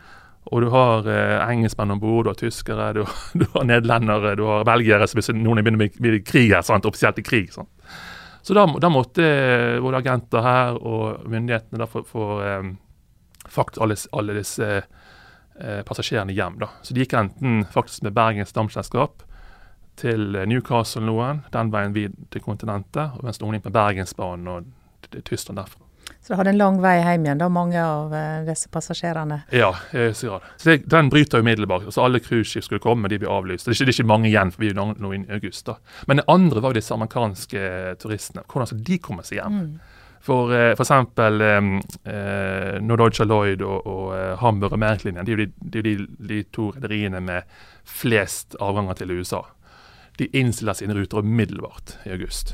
Og 0.51 0.63
du 0.63 0.71
har 0.73 1.05
eh, 1.07 1.37
engelskmenn 1.45 1.93
om 1.93 1.99
bord, 2.01 2.25
du 2.25 2.31
har 2.31 2.39
tyskere, 2.39 2.89
du, 2.97 3.03
du, 3.39 3.45
har 3.53 3.67
nederlendere, 3.69 4.35
du 4.35 4.43
har 4.49 4.65
belgiere. 4.67 5.07
Hvis 5.07 5.29
noen 5.35 5.61
begynner 5.61 5.85
med, 5.85 5.99
med 6.01 6.23
krig 6.27 6.49
her, 6.51 6.65
sant, 6.65 6.87
offisielt 6.89 7.21
i 7.21 7.25
krig. 7.25 7.51
Sant? 7.53 7.69
Så 8.41 8.57
da, 8.57 8.65
da 8.81 8.89
måtte 8.89 9.25
både 9.83 10.01
agenter 10.01 10.41
her 10.41 10.79
og 10.81 11.27
myndighetene 11.29 11.83
da 11.83 11.87
få 11.87 12.29
eh, 12.41 12.71
faktisk 13.51 13.83
alle, 13.83 13.97
alle 14.17 14.37
disse 14.39 14.69
eh, 14.77 15.81
passasjerene 15.87 16.35
hjem. 16.35 16.59
da. 16.61 16.71
Så 16.81 16.95
de 16.95 17.03
gikk 17.03 17.17
enten 17.19 17.65
faktisk 17.73 18.05
med 18.07 18.15
Bergens 18.17 18.55
Damselskap 18.55 19.23
til 20.01 20.35
eh, 20.35 20.47
Newcastle 20.49 21.05
noen, 21.05 21.43
den 21.53 21.71
veien 21.73 21.95
vid 21.97 22.17
til 22.33 22.43
kontinentet, 22.45 23.17
og 23.17 23.23
mens 23.27 23.41
noen 23.41 23.59
gikk 23.59 23.69
med 23.69 23.77
Bergensbanen 23.77 24.51
og 24.51 25.07
til 25.11 25.23
Tyskland 25.27 25.61
derfra. 25.61 25.87
Så 26.21 26.33
det 26.33 26.37
hadde 26.37 26.51
en 26.53 26.59
lang 26.59 26.75
vei 26.83 26.95
hjem 26.99 27.23
igjen, 27.25 27.39
da, 27.41 27.47
mange 27.49 27.81
av 27.81 28.11
eh, 28.13 28.43
disse 28.45 28.69
passasjerene? 28.73 29.39
Ja, 29.57 29.71
i 29.93 30.03
høyeste 30.03 30.27
grad. 30.29 30.49
Så 30.57 30.69
det, 30.69 30.75
Den 30.91 31.09
bryter 31.09 31.41
umiddelbart. 31.41 31.87
Altså 31.89 32.03
Alle 32.05 32.21
cruiseskip 32.21 32.67
skulle 32.67 32.83
komme, 32.83 33.09
de 33.09 33.17
blir 33.21 33.31
avlyst. 33.31 33.65
Det 33.65 33.73
er, 33.73 33.77
ikke, 33.79 33.87
det 33.89 33.95
er 33.95 33.99
ikke 33.99 34.11
mange 34.11 34.29
igjen, 34.29 34.51
for 34.53 34.65
vi 34.65 34.69
er 34.69 34.77
nå 34.77 35.13
i 35.15 35.21
august. 35.33 35.65
da. 35.65 35.77
Men 36.07 36.21
det 36.21 36.27
andre 36.29 36.61
var 36.61 36.73
jo 36.73 36.77
disse 36.77 36.93
amerikanske 36.93 37.63
turistene. 38.03 38.45
Hvordan 38.45 38.69
skal 38.69 38.83
de 38.91 38.99
komme 39.01 39.25
seg 39.25 39.39
hjem? 39.41 39.57
Mm. 39.57 39.90
For 40.21 40.53
uh, 40.53 40.71
f.eks. 40.75 40.91
Uh, 41.17 42.77
Nordoja 42.85 43.25
Lloyd 43.25 43.63
og, 43.65 43.87
og 43.89 44.03
uh, 44.13 44.35
Hamburg 44.41 44.75
og 44.77 44.81
Merklinjen 44.83 45.23
er 45.25 45.33
jo 45.33 45.39
de, 45.39 45.47
de, 45.81 45.95
de, 46.29 46.43
to 46.53 46.69
rederiene 46.75 47.21
med 47.25 47.49
flest 47.87 48.57
avganger 48.61 49.01
til 49.01 49.15
USA. 49.17 49.41
De 50.19 50.29
innstiller 50.37 50.77
sine 50.77 50.95
ruter 50.97 51.25
umiddelbart 51.25 51.97
i 52.05 52.13
august. 52.13 52.53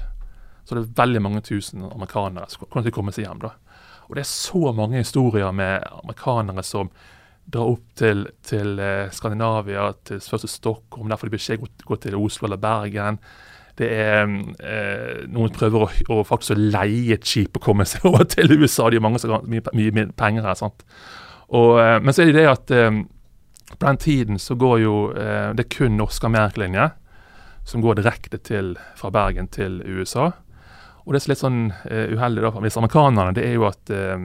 Så 0.64 0.76
det 0.76 0.84
er 0.84 0.96
veldig 1.02 1.24
mange 1.24 1.44
tusen 1.44 1.84
amerikanere 1.90 2.48
som 2.52 2.66
kommer 2.68 2.88
til 2.88 2.96
å 2.96 2.98
komme 3.00 3.16
seg 3.16 3.28
hjem. 3.28 3.44
da. 3.44 3.54
Og 4.08 4.16
det 4.16 4.24
er 4.24 4.32
så 4.32 4.72
mange 4.76 5.04
historier 5.04 5.52
med 5.56 5.84
amerikanere 6.04 6.64
som 6.64 6.92
drar 7.48 7.72
opp 7.72 7.84
til, 8.00 8.26
til 8.44 8.80
Skandinavia, 9.16 9.90
til 10.08 10.20
først 10.20 10.44
til 10.44 10.52
Stockholm, 10.52 11.08
derfor 11.12 11.30
de 11.30 11.38
beskjed 11.38 11.64
gå 11.88 12.00
til 12.04 12.18
Oslo 12.20 12.48
eller 12.48 12.60
Bergen. 12.60 13.20
Det 13.78 13.88
er 13.94 14.24
eh, 14.26 15.26
Noen 15.30 15.54
prøver 15.54 15.86
å, 15.86 15.90
å, 16.16 16.24
faktisk 16.26 16.56
å 16.56 16.60
leie 16.60 17.18
et 17.18 17.28
skip 17.28 17.60
og 17.60 17.68
komme 17.68 17.86
seg 17.86 18.06
over 18.10 18.26
til 18.30 18.56
USA. 18.58 18.90
De 18.90 18.98
har 18.98 19.06
mange 19.06 19.22
som 19.22 19.36
mye, 19.46 19.64
mye, 19.74 19.94
mye, 19.94 20.10
penger 20.18 20.48
her. 20.50 20.58
sant? 20.58 20.86
Og, 21.50 21.78
eh, 21.82 21.98
men 22.02 22.16
så 22.16 22.24
er 22.24 22.32
det 22.32 22.42
det 22.42 22.50
at 22.52 22.74
eh, 22.74 23.04
på 23.76 23.84
den 23.84 24.02
tiden 24.02 24.42
så 24.42 24.58
går 24.58 24.82
jo 24.82 24.96
eh, 25.14 25.54
det 25.58 25.68
er 25.68 25.76
kun 25.78 25.98
norsk 26.00 26.26
amerikalinje 26.30 26.90
som 27.68 27.84
går 27.84 28.00
direkte 28.00 28.40
til, 28.40 28.78
fra 28.96 29.12
Bergen 29.12 29.50
til 29.52 29.82
USA. 29.84 30.32
Og 31.08 31.14
det 31.14 31.22
som 31.24 31.30
er 31.30 31.34
litt 31.34 31.42
sånn 31.42 31.60
uh, 31.72 32.14
uheldig 32.16 32.44
da, 32.44 32.52
hvis 32.64 32.78
amerikanerne, 32.80 33.34
det 33.36 33.44
er 33.48 33.54
jo 33.56 33.66
at 33.68 33.92
uh, 33.92 34.16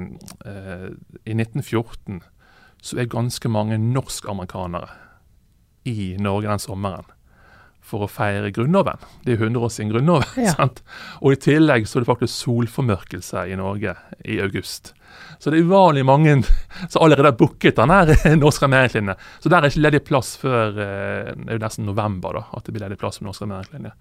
i 1.23 1.35
1914 1.35 2.21
så 2.83 2.99
er 2.99 3.11
ganske 3.11 3.51
mange 3.51 3.79
norskamerikanere 3.79 4.91
i 5.87 6.15
Norge 6.23 6.51
den 6.51 6.63
sommeren 6.63 7.11
for 7.83 8.07
å 8.07 8.11
feire 8.11 8.53
Grunnloven. 8.55 9.03
Det 9.27 9.35
er 9.35 9.43
100 9.43 9.67
år 9.67 9.73
siden 9.75 9.93
Grunnloven. 9.93 10.41
Ja. 10.41 10.69
Og 11.21 11.35
i 11.35 11.41
tillegg 11.43 11.89
så 11.89 11.99
er 11.99 12.05
det 12.05 12.13
faktisk 12.13 12.35
solformørkelse 12.35 13.47
i 13.51 13.59
Norge 13.59 13.97
i 14.25 14.39
august. 14.45 14.95
Så 15.43 15.51
det 15.51 15.59
er 15.59 15.67
uvanlig 15.67 16.05
mange 16.07 16.37
som 16.45 17.03
allerede 17.03 17.33
har 17.33 17.39
booket 17.39 17.77
den 17.77 17.93
her 17.93 18.13
norske 18.39 18.69
ameriklinje. 18.69 19.17
Så 19.43 19.51
der 19.53 19.61
er 19.61 19.73
ikke 19.73 19.85
ledig 19.85 20.03
plass 20.07 20.37
før 20.41 20.77
eh, 20.79 21.33
det 21.35 21.49
er 21.49 21.59
jo 21.59 21.65
nesten 21.65 21.89
november 21.89 22.39
da, 22.39 22.45
at 22.55 22.67
det 22.67 22.77
blir 22.77 22.87
ledig 22.87 23.01
plass 23.01 23.19
for 23.19 23.29
norsk 23.29 23.45
ameriklinje. 23.49 23.93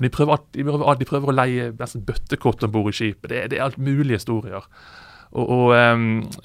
De 0.00 0.10
prøver, 0.12 0.42
de, 0.56 0.64
prøver, 0.66 0.98
de 0.98 1.06
prøver, 1.08 1.30
å 1.30 1.36
leie 1.36 1.70
nesten 1.78 2.02
bøttekott 2.06 2.66
om 2.66 2.74
bord 2.74 2.90
i 2.92 2.96
skipet. 2.96 3.30
Det, 3.30 3.44
det, 3.52 3.58
er 3.58 3.68
alt 3.68 3.78
mulige 3.80 4.20
historier. 4.20 4.66
Og, 5.30 5.44
og, 5.44 5.64
um, 5.76 6.04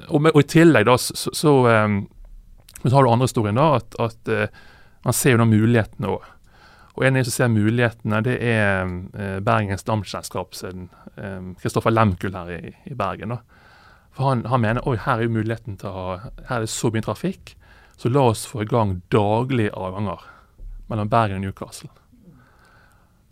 og, 0.10 0.22
med, 0.22 0.34
og 0.34 0.42
i 0.44 0.50
tillegg 0.54 0.88
da, 0.90 0.98
så, 1.02 1.16
så, 1.18 1.34
så, 1.34 1.54
så 2.86 2.94
har 2.94 3.06
du 3.06 3.12
andre 3.12 3.30
historien 3.30 3.58
da, 3.58 3.68
at, 3.80 3.98
at 4.02 4.34
uh, 4.34 4.64
man 5.06 5.18
ser 5.18 5.36
jo 5.36 5.42
nå 5.42 5.50
mulighetene 5.50 6.10
òg. 6.14 6.26
Og 6.96 7.04
En 7.04 7.16
av 7.16 7.24
de 7.24 7.28
som 7.28 7.36
ser 7.36 7.52
mulighetene, 7.52 8.22
det 8.24 8.36
er 8.40 8.88
eh, 9.20 9.40
Bergens 9.44 9.84
Damselskap 9.84 10.56
sin 10.56 10.88
Kristoffer 11.60 11.92
eh, 11.92 11.96
Lemkull 11.96 12.36
her 12.36 12.52
i, 12.56 12.72
i 12.88 12.96
Bergen. 12.96 13.36
da. 13.36 13.42
For 14.16 14.30
han, 14.30 14.46
han, 14.48 14.62
mener 14.64 14.88
oi, 14.88 14.96
her 14.96 15.20
er 15.20 15.28
jo 15.28 15.36
muligheten 15.36 15.76
til 15.82 15.92
å 15.92 16.06
her 16.48 16.62
er 16.62 16.64
det 16.64 16.72
så 16.72 16.92
mye 16.94 17.04
trafikk, 17.04 17.58
så 18.00 18.12
la 18.12 18.30
oss 18.32 18.46
få 18.48 18.64
i 18.64 18.70
gang 18.70 19.02
daglige 19.12 19.76
avganger 19.76 20.24
mellom 20.88 21.12
Bergen 21.12 21.42
og 21.42 21.44
Newcastle. 21.44 21.92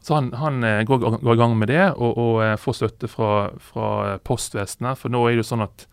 Så 0.03 0.17
han, 0.17 0.33
han 0.35 0.59
eh, 0.67 0.83
går, 0.83 0.99
går, 1.23 1.33
i 1.33 1.39
gang 1.39 1.55
med 1.55 1.71
det, 1.71 1.85
og, 1.95 2.19
og 2.19 2.59
får 2.59 2.79
støtte 2.81 3.07
fra, 3.07 3.47
fra 3.63 4.17
postvesenet. 4.27 4.99
For 4.99 5.13
nå 5.13 5.23
er 5.23 5.37
det 5.37 5.45
jo 5.45 5.51
sånn 5.53 5.63
at 5.63 5.87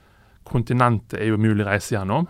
kontinentet 0.50 1.20
er 1.20 1.30
jo 1.30 1.38
mulig 1.38 1.62
å 1.62 1.70
reise 1.70 1.94
gjennom. 1.94 2.26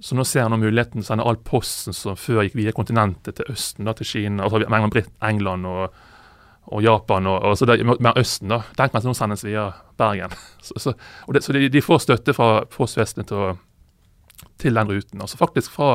Så 0.00 0.16
nå 0.16 0.24
ser 0.24 0.46
han 0.48 0.56
muligheten 0.56 1.00
til 1.00 1.04
å 1.04 1.08
sende 1.10 1.26
all 1.28 1.36
posten 1.44 1.96
som 1.96 2.16
før 2.16 2.46
gikk 2.46 2.56
via 2.56 2.72
kontinentet 2.76 3.36
til 3.36 3.50
Østen, 3.52 3.84
da, 3.84 3.92
til 3.96 4.08
Kina, 4.08 4.46
altså 4.46 4.62
England, 4.64 5.10
England 5.28 5.68
og, 5.68 5.98
og, 6.70 6.80
Japan 6.84 7.28
og, 7.28 7.36
og 7.50 7.58
så 7.60 7.68
det, 7.68 7.82
mer 7.84 8.16
Østen. 8.20 8.48
da, 8.48 8.62
meg 8.80 8.96
at 8.96 9.08
nå 9.08 9.14
sendes 9.16 9.44
via 9.44 9.68
Bergen. 10.00 10.32
Så, 10.64 10.76
så, 10.80 10.92
det, 11.32 11.44
så 11.44 11.52
de, 11.56 11.68
de, 11.72 11.80
får 11.84 12.04
støtte 12.04 12.32
fra 12.36 12.64
Postvesenet 12.70 13.28
til, 13.28 13.56
til, 14.60 14.76
den 14.76 14.88
ruten. 14.92 15.20
Altså 15.20 15.40
faktisk 15.40 15.72
fra, 15.72 15.94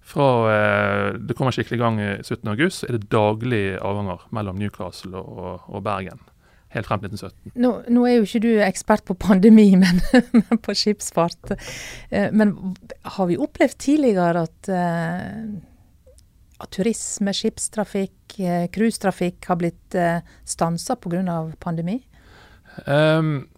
fra 0.00 0.28
eh, 0.52 1.18
det 1.20 1.36
kommer 1.36 1.54
skikkelig 1.54 1.78
i 1.78 1.82
gang 1.82 2.00
i 2.00 2.08
17.8, 2.24 2.88
er 2.88 2.96
det 2.96 3.10
daglige 3.12 3.76
avganger 3.84 4.24
mellom 4.34 4.60
Newcastle 4.60 5.20
og, 5.20 5.68
og 5.68 5.84
Bergen. 5.84 6.24
Helt 6.74 6.88
frem 6.88 7.00
til 7.00 7.14
1917. 7.14 7.54
Nå, 7.64 7.72
nå, 7.88 8.04
er 8.04 8.18
jo 8.18 8.26
ikke 8.26 8.42
du 8.44 8.50
ekspert 8.66 9.06
på 9.08 9.16
pandemi, 9.16 9.70
men, 9.82 10.02
men 10.34 10.60
på 10.64 10.76
skipsfart. 10.76 11.54
Eh, 12.10 12.28
men 12.32 12.54
har 13.16 13.30
vi 13.30 13.40
opplevd 13.40 13.78
tidligere 13.80 14.44
at, 14.44 14.70
uh, 14.72 16.16
at 16.60 16.72
turisme, 16.76 17.32
skipstrafikk, 17.36 18.14
cruisetrafikk 18.74 19.48
har 19.48 19.56
blitt 19.58 19.96
stansa 20.46 20.98
pga. 21.00 21.38
pandemi? 21.58 21.96
Um, 22.86 23.48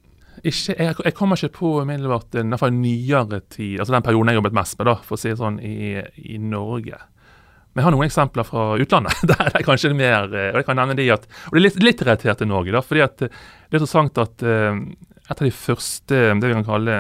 ikke, 0.40 0.75
jeg, 0.79 0.95
jeg, 1.05 1.14
kommer 1.14 1.37
ikke 1.37 1.59
på 1.59 1.71
umiddelbart 1.83 2.38
fall 2.61 2.73
nyere 2.73 3.43
tid, 3.50 3.81
altså 3.81 3.93
den 3.93 4.05
perioden 4.07 4.31
jeg 4.31 4.38
jobbet 4.38 4.57
mest 4.57 4.79
med, 4.79 4.88
da, 4.88 4.95
for 5.05 5.19
å 5.19 5.21
si 5.21 5.33
det 5.33 5.40
sånn, 5.40 5.59
i, 5.61 5.99
i 6.33 6.38
Norge. 6.40 7.00
Men 7.71 7.83
jeg 7.83 7.87
har 7.87 7.95
noen 7.95 8.09
eksempler 8.09 8.47
fra 8.47 8.65
utlandet. 8.83 9.23
der 9.31 9.50
det 9.50 9.61
er 9.61 9.67
kanskje 9.67 9.93
mer, 9.95 10.27
og 10.31 10.59
jeg 10.59 10.67
kan 10.67 10.81
nevne 10.81 10.99
de 10.99 11.11
at, 11.15 11.27
og 11.47 11.55
Det 11.55 11.61
er 11.61 11.67
litt, 11.69 11.83
litt 11.85 12.03
relatert 12.07 12.43
til 12.43 12.50
Norge. 12.50 12.75
da, 12.75 12.83
fordi 12.83 13.05
at 13.07 13.17
Det 13.23 13.31
er 13.31 13.79
interessant 13.79 14.19
at 14.19 14.47
uh, 14.47 14.81
et 15.31 15.37
av 15.37 15.47
de 15.47 15.55
første 15.55 16.23
det 16.41 16.49
vi 16.49 16.57
kan 16.57 16.67
kalle 16.67 16.97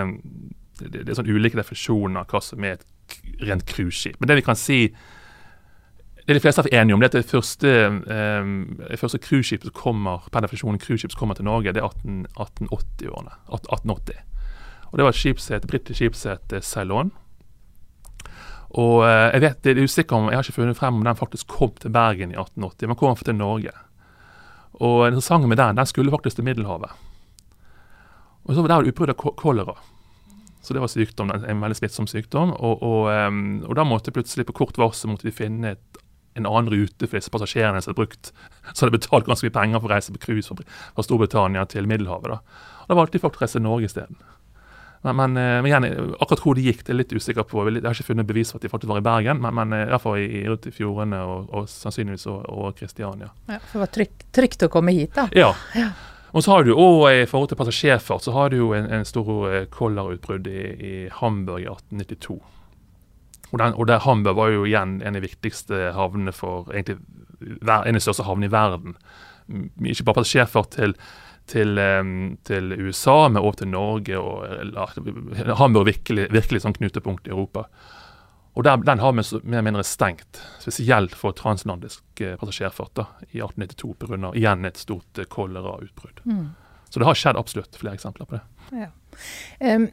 det, 0.80 1.02
det 1.02 1.08
er 1.10 1.18
sånn 1.18 1.28
ulike 1.28 1.58
definisjoner 1.58 2.22
av 2.22 2.30
hva 2.30 2.40
som 2.44 2.64
er 2.64 2.78
et 2.78 3.16
rent 3.44 3.66
cruiseskip. 3.68 4.20
Men 4.20 4.30
det 4.30 4.38
vi 4.38 4.46
kan 4.46 4.56
si 4.56 4.78
det 6.26 6.36
de 6.36 6.42
fleste 6.44 6.62
er 6.62 6.80
enige 6.80 6.94
om, 6.94 7.02
det 7.02 7.08
er 7.08 7.18
at 7.18 7.24
det 7.24 7.32
første, 7.32 7.70
eh, 8.14 8.96
første 9.00 9.18
cruiseskipet 9.18 9.66
som 9.66 9.74
kommer 9.74 10.28
per 10.30 10.44
definisjon 10.44 10.78
cruiseskip 10.78 11.16
kommer 11.18 11.34
til 11.34 11.48
Norge, 11.48 11.72
det 11.74 11.82
er 11.82 11.88
1880-årene. 11.90 13.34
1880. 13.50 14.20
Og 14.92 14.98
Det 14.98 15.04
var 15.04 15.08
et 15.08 15.18
skip 15.18 15.40
som 15.40 15.54
het 15.54 15.66
britisk 15.66 15.96
skip 15.96 16.14
Ceylon. 16.62 17.12
Og 18.78 19.04
eh, 19.06 19.28
jeg 19.34 19.44
vet, 19.44 19.62
det 19.64 19.72
er 19.72 19.84
usikker 19.84 20.16
om, 20.16 20.28
jeg 20.30 20.38
har 20.38 20.46
ikke 20.46 20.60
funnet 20.60 20.78
frem 20.78 20.98
om 21.00 21.06
den 21.06 21.18
faktisk 21.18 21.48
kom 21.50 21.72
til 21.80 21.92
Bergen 21.94 22.34
i 22.34 22.38
1880, 22.38 22.90
men 22.90 22.98
kom 22.98 23.16
til 23.18 23.38
Norge. 23.38 23.72
Og 24.80 25.10
det 25.12 25.22
sangen 25.26 25.50
med 25.50 25.58
den, 25.58 25.76
den 25.76 25.88
skulle 25.88 26.12
faktisk 26.12 26.38
til 26.38 26.46
Middelhavet. 26.46 26.92
Og 28.46 28.54
så 28.54 28.62
var 28.62 28.80
det 28.80 28.92
utbrudd 28.92 29.12
av 29.12 29.18
kolera. 29.36 29.74
Så 30.62 30.76
det 30.76 30.82
var 30.82 30.92
sykdom, 30.92 31.32
en 31.32 31.62
veldig 31.64 31.76
smittsom 31.76 32.06
sykdom. 32.08 32.52
Og, 32.56 32.82
og, 32.84 33.10
um, 33.10 33.60
og 33.66 33.74
da 33.76 33.84
måtte 33.84 34.12
plutselig 34.14 34.46
på 34.48 34.56
kort 34.62 34.78
varsel 34.80 35.12
måtte 35.12 35.28
vi 35.28 35.34
finne 35.34 35.74
et 35.74 36.00
en 36.38 36.46
annen 36.46 36.70
rute 36.70 37.08
for 37.08 37.18
disse 37.18 37.30
passasjerene 37.32 37.80
som 37.82 37.90
hadde 37.90 37.98
brukt, 37.98 38.30
så 38.72 38.84
hadde 38.84 38.94
betalt 38.94 39.26
ganske 39.26 39.48
mye 39.48 39.54
penger 39.56 39.80
for 39.80 39.90
å 39.90 39.94
reise 39.94 40.12
på 40.14 40.22
cruise 40.22 40.54
fra, 40.54 41.04
Storbritannia 41.04 41.64
til 41.70 41.88
Middelhavet. 41.90 42.30
Da, 42.30 42.84
da 42.86 42.98
valgte 42.98 43.18
de 43.18 43.24
faktisk 43.24 43.40
å 43.40 43.46
reise 43.46 43.58
til 43.58 43.66
Norge 43.66 43.90
isteden. 43.90 44.20
Men, 45.06 45.16
men, 45.16 45.36
eh, 45.40 45.62
men 45.62 45.70
igjen, 45.70 45.86
akkurat 46.20 46.42
hvor 46.44 46.58
de 46.58 46.66
gikk, 46.66 46.84
det 46.84 46.92
er 46.92 46.98
litt 46.98 47.14
usikker 47.16 47.46
på. 47.48 47.64
Jeg 47.70 47.80
har 47.86 47.96
ikke 47.96 48.10
funnet 48.10 48.28
bevis 48.28 48.52
for 48.52 48.60
at 48.60 48.66
de 48.66 48.72
faktisk 48.72 48.92
var 48.92 49.00
i 49.00 49.06
Bergen, 49.06 49.40
men, 49.40 49.56
men 49.56 49.72
hvert 49.88 50.04
fall 50.04 50.20
i, 50.20 50.44
rundt 50.44 50.68
i 50.68 50.74
fjordene 50.76 51.22
og, 51.24 51.48
og, 51.56 51.68
sannsynligvis 51.72 52.28
og 52.28 52.70
Kristiania. 52.76 53.30
Ja, 53.48 53.60
for 53.64 53.78
det 53.78 53.84
var 53.86 53.92
trygt, 53.96 54.24
trygt, 54.36 54.66
å 54.68 54.72
komme 54.72 54.92
hit, 54.96 55.14
da. 55.16 55.30
Ja. 55.36 55.54
ja. 55.78 55.90
Og 56.30 56.44
så 56.44 56.52
har 56.52 56.66
du, 56.66 56.74
og 56.76 57.08
I 57.10 57.24
forhold 57.26 57.50
til 57.50 57.58
passasjerfart 57.58 58.26
så 58.26 58.34
har 58.36 58.52
du 58.52 58.60
jo 58.60 58.72
en, 58.76 58.86
en 59.00 59.08
stor 59.08 59.30
eh, 59.50 59.64
i, 59.64 60.60
i 60.90 60.94
Hamburg 61.16 61.64
i 61.64 61.70
1892. 61.70 62.38
Og, 63.50 63.58
den, 63.58 63.74
og 63.74 63.86
der 63.88 64.04
Hamburg 64.04 64.36
var 64.36 64.52
jo 64.52 64.66
igjen 64.68 65.00
en 65.00 65.16
av 65.16 65.18
de 65.18 65.26
viktigste 65.26 65.90
havnene 65.96 66.32
for 66.32 66.70
egentlig 66.70 67.00
en 67.40 67.72
av 67.72 67.96
de 67.96 68.04
største 68.04 68.28
havnene 68.28 68.50
i 68.50 68.52
verden. 68.52 68.94
Ikke 69.82 70.06
bare 70.06 70.20
passasjerfart 70.20 70.76
til, 70.76 70.94
til, 71.48 71.80
til, 72.46 72.74
USA, 72.78 73.28
men 73.28 73.42
også 73.42 73.62
til 73.62 73.72
Norge. 73.72 74.18
og 74.18 75.56
Hamburg 75.58 75.88
virkelig, 75.88 76.28
virkelig 76.34 76.62
sånn 76.62 76.76
knutepunkt 76.76 77.26
i 77.26 77.32
Europa. 77.34 77.64
Og 78.58 78.64
der, 78.64 78.76
Den 78.76 78.98
har 78.98 79.12
vi 79.12 79.22
mer 79.42 79.58
eller 79.58 79.62
mindre 79.62 79.84
stengt, 79.86 80.42
spesielt 80.60 81.14
for 81.14 81.36
transatlantisk 81.36 82.20
eh, 82.20 82.36
passasjerfart 82.40 82.94
da, 82.98 83.06
i 83.30 83.40
1892 83.40 83.94
pga. 84.00 84.32
igjen 84.34 84.66
et 84.66 84.80
stort 84.80 85.18
eh, 85.18 85.28
kolerautbrudd. 85.30 86.22
Mm. 86.24 86.48
Så 86.90 86.98
det 86.98 87.06
har 87.06 87.18
skjedd 87.18 87.38
absolutt 87.38 87.78
flere 87.78 87.94
eksempler 87.94 88.26
på 88.26 88.38
det. 88.38 88.42
Ja. 88.82 88.90
Um, 89.60 89.86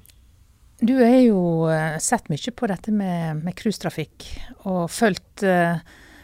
du 0.81 0.95
har 0.97 1.19
jo 1.21 1.39
uh, 1.69 1.97
sett 2.01 2.29
mye 2.29 2.53
på 2.53 2.69
dette 2.69 2.93
med, 2.93 3.43
med 3.45 3.55
cruisetrafikk, 3.57 4.27
og 4.69 4.89
fulgt 4.93 5.45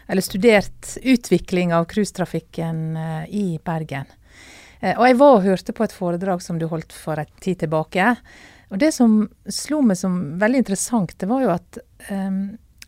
eller 0.04 0.20
studert 0.20 0.98
utvikling 1.00 1.72
av 1.72 1.86
cruisetrafikken 1.88 2.80
i 3.32 3.46
Bergen. 3.64 4.10
Og 4.92 5.06
jeg 5.08 5.16
var 5.20 5.38
og 5.38 5.46
hørte 5.46 5.74
på 5.76 5.86
et 5.86 5.94
foredrag 5.96 6.42
som 6.44 6.58
du 6.60 6.66
holdt 6.68 6.92
for 6.92 7.20
en 7.20 7.30
tid 7.40 7.62
tilbake. 7.64 8.10
Og 8.72 8.80
det 8.82 8.90
som 8.96 9.22
slo 9.48 9.80
meg 9.86 9.98
som 10.00 10.18
veldig 10.40 10.64
interessant, 10.64 11.16
det 11.20 11.28
var 11.30 11.44
jo 11.44 11.52
at 11.54 11.78
um, 12.10 12.42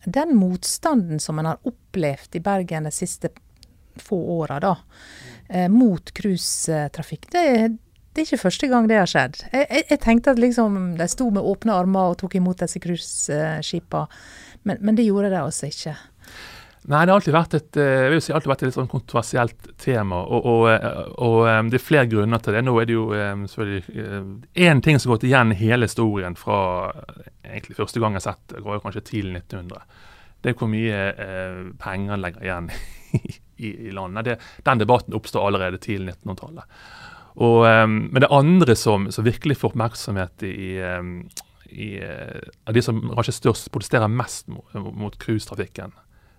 den 0.05 0.35
motstanden 0.37 1.21
som 1.23 1.39
en 1.39 1.51
har 1.53 1.67
opplevd 1.67 2.37
i 2.37 2.43
Bergen 2.43 2.87
de 2.87 2.93
siste 2.95 3.31
få 3.97 4.17
åra, 4.35 4.59
da, 4.61 4.75
mot 5.73 6.11
cruisetrafikk, 6.13 7.31
det, 7.33 7.43
det 8.17 8.23
er 8.23 8.27
ikke 8.31 8.45
første 8.47 8.67
gang 8.71 8.87
det 8.89 8.97
har 8.97 9.09
skjedd. 9.09 9.39
Jeg, 9.51 9.65
jeg, 9.69 9.83
jeg 9.91 9.99
tenkte 10.01 10.31
at 10.33 10.39
liksom 10.41 10.77
de 10.97 11.05
sto 11.05 11.27
med 11.33 11.45
åpne 11.45 11.75
armer 11.77 12.13
og 12.13 12.19
tok 12.21 12.37
imot 12.39 12.63
disse 12.63 12.81
cruiseskipene, 12.81 14.21
men, 14.65 14.79
men, 14.81 14.97
det 14.97 15.05
gjorde 15.05 15.29
de 15.29 15.37
altså 15.37 15.69
ikke. 15.69 15.93
Nei, 16.87 17.01
det 17.03 17.11
har 17.11 17.17
alltid 17.17 17.35
vært 17.35 17.55
et, 17.57 17.77
eh, 17.81 18.03
jeg 18.05 18.11
vil 18.13 18.21
si, 18.23 18.31
alltid 18.31 18.51
vært 18.51 18.61
et 18.61 18.69
litt 18.69 18.77
sånn 18.77 18.91
kontroversielt 18.91 19.71
tema. 19.81 20.21
Og, 20.23 20.45
og, 20.47 20.61
eh, 20.71 20.85
og, 21.17 21.39
eh, 21.49 21.61
det 21.67 21.79
er 21.79 21.83
flere 21.83 22.07
grunner 22.07 22.39
til 22.43 22.55
det. 22.55 22.61
Nå 22.63 22.75
er 22.79 22.87
det 22.87 22.95
jo 22.95 23.07
selvfølgelig 23.51 24.05
én 24.67 24.83
ting 24.85 24.99
som 24.99 25.11
har 25.11 25.17
gått 25.17 25.27
igjen 25.27 25.51
hele 25.57 25.89
historien 25.89 26.37
fra 26.39 26.93
egentlig 27.43 27.75
første 27.81 27.99
gang 27.99 28.15
jeg 28.15 28.23
har 28.23 28.27
sett 28.29 28.53
det, 28.53 28.63
var 28.63 28.79
kanskje 28.85 29.03
tidlig 29.09 29.41
1900. 29.41 29.83
Det 30.41 30.53
er 30.53 30.57
hvor 30.61 30.71
mye 30.71 31.03
eh, 31.11 31.59
penger 31.81 32.23
legger 32.23 32.47
igjen 32.47 32.71
i, 33.65 33.73
i 33.89 33.91
landet. 33.91 34.29
Det, 34.29 34.39
den 34.69 34.85
debatten 34.85 35.17
oppstår 35.17 35.49
allerede 35.49 35.83
tidlig 35.83 36.15
1900-tallet. 36.21 36.79
Og, 37.37 37.67
um, 37.67 37.99
men 38.09 38.23
det 38.23 38.33
andre 38.33 38.73
som, 38.79 39.11
som, 39.13 39.25
virkelig 39.27 39.59
får 39.59 39.75
oppmerksomhet 39.75 40.41
i, 40.47 40.79
i 41.69 41.89
av 42.01 42.73
de 42.73 42.81
som 42.81 42.97
kanskje 43.11 43.35
størst 43.35 43.69
protesterer 43.69 44.09
mest 44.09 44.49
mot 44.49 45.19
cruisetrafikken, 45.21 45.93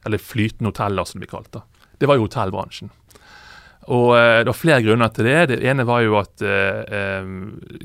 eller 0.07 0.23
flytende 0.23 0.73
hoteller 0.73 1.09
som 1.09 1.19
det 1.19 1.27
blir 1.27 1.35
kalt, 1.35 1.53
da, 1.55 1.65
det 1.99 2.11
var 2.11 2.19
jo 2.19 2.29
hotellbransjen. 2.29 2.93
Og 3.89 4.13
eh, 4.19 4.41
Det 4.43 4.51
var 4.51 4.57
flere 4.57 4.85
grunner 4.85 5.13
til 5.15 5.29
det. 5.29 5.37
Det 5.51 5.59
ene 5.71 5.87
var 5.89 6.03
jo 6.05 6.19
at 6.21 6.45
eh, 6.45 7.29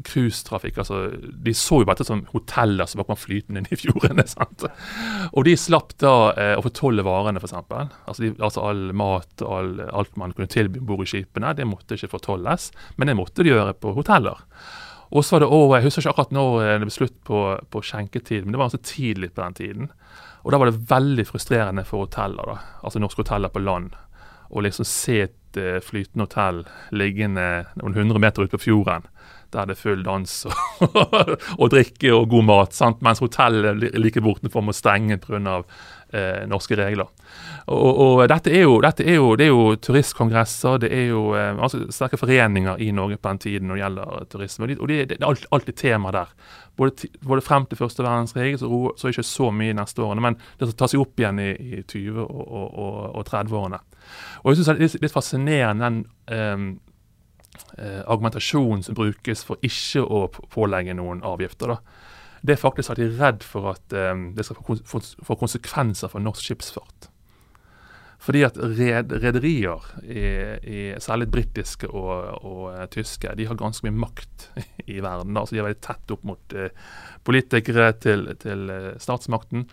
cruisetrafikk 0.03 0.81
altså, 0.83 1.05
De 1.15 1.55
så 1.55 1.79
jo 1.81 1.87
bare 1.87 1.99
dette 1.99 2.09
som 2.09 2.25
hoteller 2.33 2.89
som 2.89 3.01
var 3.01 3.09
på 3.11 3.19
flytende 3.23 3.63
inn 3.63 3.71
i 3.71 3.79
fjordene. 3.79 4.25
sant? 4.33 4.67
Og 5.31 5.47
de 5.47 5.55
slapp 5.59 5.95
da 6.03 6.15
eh, 6.35 6.53
å 6.59 6.65
fortolle 6.65 7.05
varene, 7.07 7.41
f.eks. 7.41 7.55
Altså, 7.55 8.33
altså 8.35 8.67
all 8.67 8.85
mat 8.97 9.45
all, 9.47 9.77
alt 9.91 10.17
man 10.19 10.35
kunne 10.35 10.51
tilby 10.51 10.81
om 10.81 10.89
bord 10.91 11.05
i 11.05 11.11
skipene, 11.13 11.55
det 11.57 11.67
måtte 11.69 11.97
ikke 11.97 12.15
fortolles. 12.17 12.71
Men 12.97 13.11
det 13.11 13.19
måtte 13.19 13.45
de 13.45 13.53
gjøre 13.53 13.77
på 13.79 13.95
hoteller. 13.95 14.43
Og 15.13 15.21
så 15.21 15.35
var 15.35 15.43
det 15.43 15.51
også, 15.53 15.75
Jeg 15.75 15.85
husker 15.85 16.01
ikke 16.01 16.13
akkurat 16.13 16.35
når 16.35 16.53
det 16.65 16.87
ble 16.87 16.95
slutt 16.95 17.17
på, 17.27 17.41
på 17.69 17.81
skjenketid, 17.85 18.43
men 18.43 18.55
det 18.55 18.59
var 18.59 18.71
altså 18.71 18.81
tidlig 18.83 19.29
på 19.35 19.43
den 19.43 19.59
tiden. 19.59 19.91
Og 20.43 20.51
da 20.51 20.59
var 20.59 20.69
det 20.69 20.83
veldig 20.89 21.25
frustrerende 21.29 21.85
for 21.87 22.05
hoteller, 22.05 22.49
da, 22.53 22.79
altså 22.83 22.99
norske 22.99 23.23
hoteller 23.23 23.51
på 23.53 23.63
land, 23.63 23.93
å 24.53 24.61
liksom 24.61 24.85
se 24.85 25.21
et 25.23 25.39
Eh, 25.57 25.79
flytende 25.81 26.25
hotell 26.25 26.63
liggende 26.97 27.65
noen 27.77 27.93
hundre 27.93 28.21
meter 28.21 28.47
ute 28.47 28.57
på 28.57 28.65
fjorden. 28.71 29.05
Der 29.53 29.69
det 29.69 29.77
er 29.77 29.81
full 29.81 30.03
dans 30.05 30.37
og, 30.49 30.55
og 31.61 31.67
drikke 31.73 32.13
og 32.13 32.29
god 32.33 32.47
mat. 32.49 32.77
Sant? 32.77 33.03
Mens 33.05 33.23
hotellet 33.23 33.91
like 33.97 34.21
bortenfor 34.23 34.65
må 34.65 34.75
stenge 34.75 35.19
pga. 35.21 35.61
Eh, 36.13 36.43
norske 36.45 36.75
regler. 36.77 37.07
Og, 37.73 37.97
og 37.97 38.19
dette, 38.29 38.51
er 38.53 38.67
jo, 38.67 38.75
dette 38.83 39.01
er 39.01 39.15
jo, 39.15 39.31
det 39.33 39.47
er 39.47 39.49
jo 39.49 39.63
turistkongresser, 39.81 40.75
det 40.83 40.91
er 40.93 41.07
jo 41.09 41.23
eh, 41.33 41.57
altså, 41.57 41.79
sterke 41.89 42.19
foreninger 42.21 42.83
i 42.85 42.91
Norge 42.93 43.17
på 43.17 43.31
den 43.31 43.41
tiden 43.41 43.71
når 43.71 43.79
det 43.79 43.81
gjelder 43.81 44.27
turisme. 44.29 44.67
Og, 44.75 44.83
det, 44.91 44.99
det, 45.09 45.17
er 45.17 45.25
alltid, 45.25 45.47
alltid 45.57 45.79
tema 45.81 46.11
der. 46.13 46.35
Både, 46.77 47.09
både, 47.25 47.41
frem 47.41 47.65
til 47.65 47.81
første 47.81 48.05
verdenskrig, 48.05 48.59
så, 48.61 48.69
så 48.69 49.07
er 49.07 49.09
det 49.09 49.17
ikke 49.17 49.31
så 49.31 49.49
mye 49.57 49.79
neste 49.79 50.05
årene, 50.05 50.25
men 50.27 50.37
det 50.61 50.69
tar 50.77 50.93
seg 50.93 51.01
opp 51.01 51.17
igjen 51.23 51.41
i, 51.41 51.49
i 51.49 51.81
20- 51.81 52.21
og, 52.21 52.45
og, 52.53 53.01
og 53.09 53.25
30-årene. 53.33 53.81
Og 54.43 54.51
jeg 54.51 54.61
synes 54.61 54.69
Det 54.69 54.91
er 54.91 55.07
litt, 55.07 55.17
fascinerende 55.17 55.89
den 55.89 56.01
um, 56.29 56.69
uh, 57.77 58.01
argumentasjonen 58.07 58.83
som 58.85 58.97
brukes 58.97 59.43
for 59.47 59.61
ikke 59.65 60.03
å 60.03 60.25
pålegge 60.53 60.95
noen 60.97 61.23
avgifter. 61.25 61.73
da. 61.73 61.79
Det 62.43 62.57
er 62.57 62.61
faktisk 62.61 62.91
at 62.91 62.99
de 62.99 63.07
er 63.07 63.17
redd 63.19 63.45
for 63.47 63.71
at 63.71 63.95
um, 64.11 64.29
det 64.35 64.45
skal 64.45 64.59
få 65.23 65.39
konsekvenser 65.39 66.11
for 66.11 66.23
norsk 66.23 66.43
skipsfart. 66.43 67.09
Fordi 68.23 68.39
at 68.47 68.55
rederier, 68.55 69.83
særlig 71.03 71.25
britiske 71.31 71.89
og, 71.91 72.11
og, 72.39 72.61
uh, 72.71 72.85
tyske, 72.91 73.33
de 73.35 73.47
har 73.49 73.59
ganske 73.59 73.83
mye 73.83 74.05
makt 74.05 74.47
i 74.95 75.01
verden. 75.03 75.35
Altså 75.35 75.55
de 75.55 75.59
er 75.59 75.67
veldig 75.67 75.83
tett 75.83 76.15
opp 76.15 76.23
mot 76.27 76.55
politikere 77.27 77.89
til, 77.99 78.29
til 78.39 78.71
statsmakten. 79.03 79.67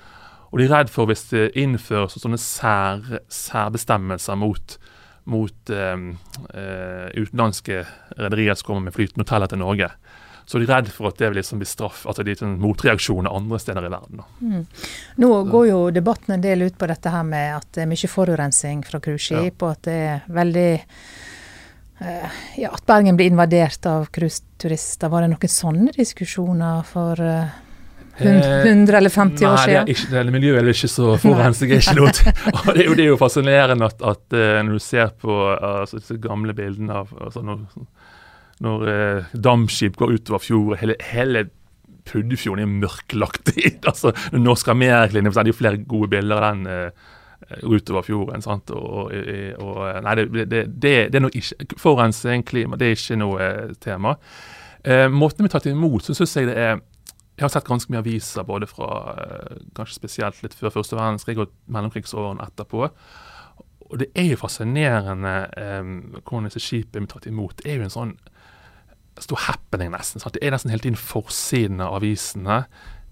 Og 0.51 0.59
de 0.59 0.67
er 0.67 0.73
redd 0.75 0.91
for 0.91 1.07
hvis 1.07 1.29
det 1.31 1.53
innføres 1.59 2.19
sånne 2.19 2.39
sær, 2.43 3.21
særbestemmelser 3.31 4.39
mot, 4.39 4.79
mot 5.25 5.71
um, 5.75 6.11
uh, 6.55 7.09
utenlandske 7.15 7.85
rederier 8.17 8.57
som 8.59 8.71
kommer 8.71 8.89
med 8.89 8.97
flytende 8.97 9.27
hoteller 9.27 9.51
til 9.51 9.61
Norge, 9.63 9.91
så 10.51 10.59
de 10.59 10.67
er 10.67 10.73
redd 10.73 10.89
for 10.91 11.11
at 11.11 11.19
det 11.21 11.29
vil 11.31 11.39
liksom 11.39 11.61
bli 11.61 11.69
straff, 11.69 12.01
altså 12.11 12.25
de 12.27 12.35
sånn 12.35 12.57
motreaksjoner 12.59 13.31
andre 13.31 13.59
steder 13.63 13.87
i 13.87 13.91
verden. 13.93 14.23
Mm. 14.43 14.65
Nå 15.23 15.29
går 15.47 15.67
jo 15.69 15.81
debatten 15.95 16.35
en 16.35 16.43
del 16.43 16.65
ut 16.67 16.79
på 16.81 16.89
dette 16.91 17.13
her 17.13 17.23
med 17.29 17.53
at 17.61 17.69
det 17.77 17.85
er 17.85 17.91
mye 17.93 18.11
forurensning 18.11 18.83
fra 18.89 18.99
cruiseskip, 19.05 19.55
ja. 19.55 19.61
og 19.61 19.69
at 19.71 19.85
det 19.87 19.99
er 20.09 20.25
veldig 20.41 20.73
eh, 22.03 22.41
Ja, 22.65 22.73
at 22.73 22.83
Bergen 22.89 23.21
blir 23.21 23.31
invadert 23.31 23.87
av 23.87 24.09
cruiseturister. 24.11 25.13
Var 25.13 25.23
det 25.23 25.31
noen 25.37 25.55
sånne 25.55 25.95
diskusjoner 25.95 26.83
for 26.89 27.23
uh, 27.23 27.55
100 28.21 28.97
eller 28.99 29.13
50 29.15 29.49
år 29.49 29.63
siden? 29.65 29.89
Nei, 29.89 29.97
det 30.11 30.21
er 30.21 30.33
miljøet 30.35 30.61
er 30.63 30.73
ikke 30.75 30.93
så 30.93 31.15
forurensning. 31.23 31.73
ikke 31.77 31.97
og 32.05 32.73
det 32.75 32.83
er, 32.83 32.85
jo, 32.87 32.97
det 32.99 33.05
er 33.07 33.11
jo 33.13 33.21
fascinerende 33.21 33.89
at, 33.89 34.03
at, 34.03 34.25
uh, 34.35 34.61
når 34.67 34.77
du 34.77 34.85
ser 34.85 35.15
på 35.21 35.39
altså, 35.55 36.01
disse 36.01 36.19
gamle 36.23 36.55
bildene 36.57 37.01
av 37.03 37.15
altså, 37.21 37.45
når, 37.47 37.65
når 38.61 38.91
eh, 38.93 39.31
dampskip 39.33 39.97
går 39.97 40.19
utover 40.19 40.43
fjorden. 40.45 40.81
Hele, 40.81 40.97
hele 41.13 41.47
Puddefjorden 42.11 42.65
er 42.65 42.75
mørklagt. 42.83 43.55
altså, 43.91 44.13
Norsk 44.37 44.69
Ameriklinje, 44.73 45.33
det 45.33 45.43
er 45.43 45.53
jo 45.53 45.57
flere 45.57 45.81
gode 45.89 46.11
bilder 46.13 46.41
av 46.41 46.55
den 46.55 46.71
eh, 46.71 47.09
utover 47.63 48.05
fjorden. 48.07 48.45
sant? 48.45 48.73
Og, 48.77 49.11
og, 49.11 49.65
og 49.65 49.83
nei, 50.05 50.17
det, 50.21 50.29
det, 50.31 50.47
det, 50.51 50.95
det, 51.13 51.19
er 51.19 51.25
nok 51.25 51.37
ikke 51.41 51.81
Forurensning, 51.81 52.45
klima, 52.47 52.79
det 52.81 52.91
er 52.91 52.99
ikke 52.99 53.21
noe 53.21 53.45
eh, 53.45 53.77
tema. 53.83 54.17
Eh, 54.85 55.07
måten 55.13 55.45
vi 55.45 55.53
tatt 55.53 55.69
imot, 55.71 56.07
så 56.07 56.17
syns 56.17 56.37
jeg 56.39 56.51
det 56.51 56.59
er 56.61 56.81
Jeg 57.41 57.47
har 57.47 57.53
sett 57.55 57.69
ganske 57.71 57.89
mye 57.89 58.03
aviser, 58.03 58.45
både 58.45 58.67
fra 58.69 58.89
eh, 59.17 59.61
kanskje 59.73 59.97
spesielt 59.97 60.43
litt 60.45 60.53
før 60.59 60.75
første 60.75 60.99
verdenskrig 60.99 61.39
og 61.41 61.55
mellomkrigsårene 61.73 62.45
etterpå. 62.45 62.83
Og 63.89 63.95
det 64.03 64.11
er 64.13 64.29
jo 64.35 64.43
fascinerende 64.43 65.33
eh, 65.57 65.89
hvordan 66.21 66.51
disse 66.51 66.61
skipene 66.61 67.07
blir 67.07 67.15
tatt 67.15 67.31
imot. 67.31 67.57
Det 67.63 67.73
er 67.73 67.81
jo 67.81 67.89
en 67.89 67.97
sånn 67.97 68.13
stor 69.25 69.41
happening, 69.47 69.89
nesten. 69.95 70.21
Sant? 70.21 70.37
Det 70.37 70.45
er 70.45 70.53
nesten 70.53 70.75
hele 70.75 70.85
tiden 70.85 71.01
forsiden 71.01 71.81
av 71.81 71.97
avisene. 71.97 72.61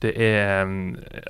Det 0.04 0.12
er, 0.12 0.68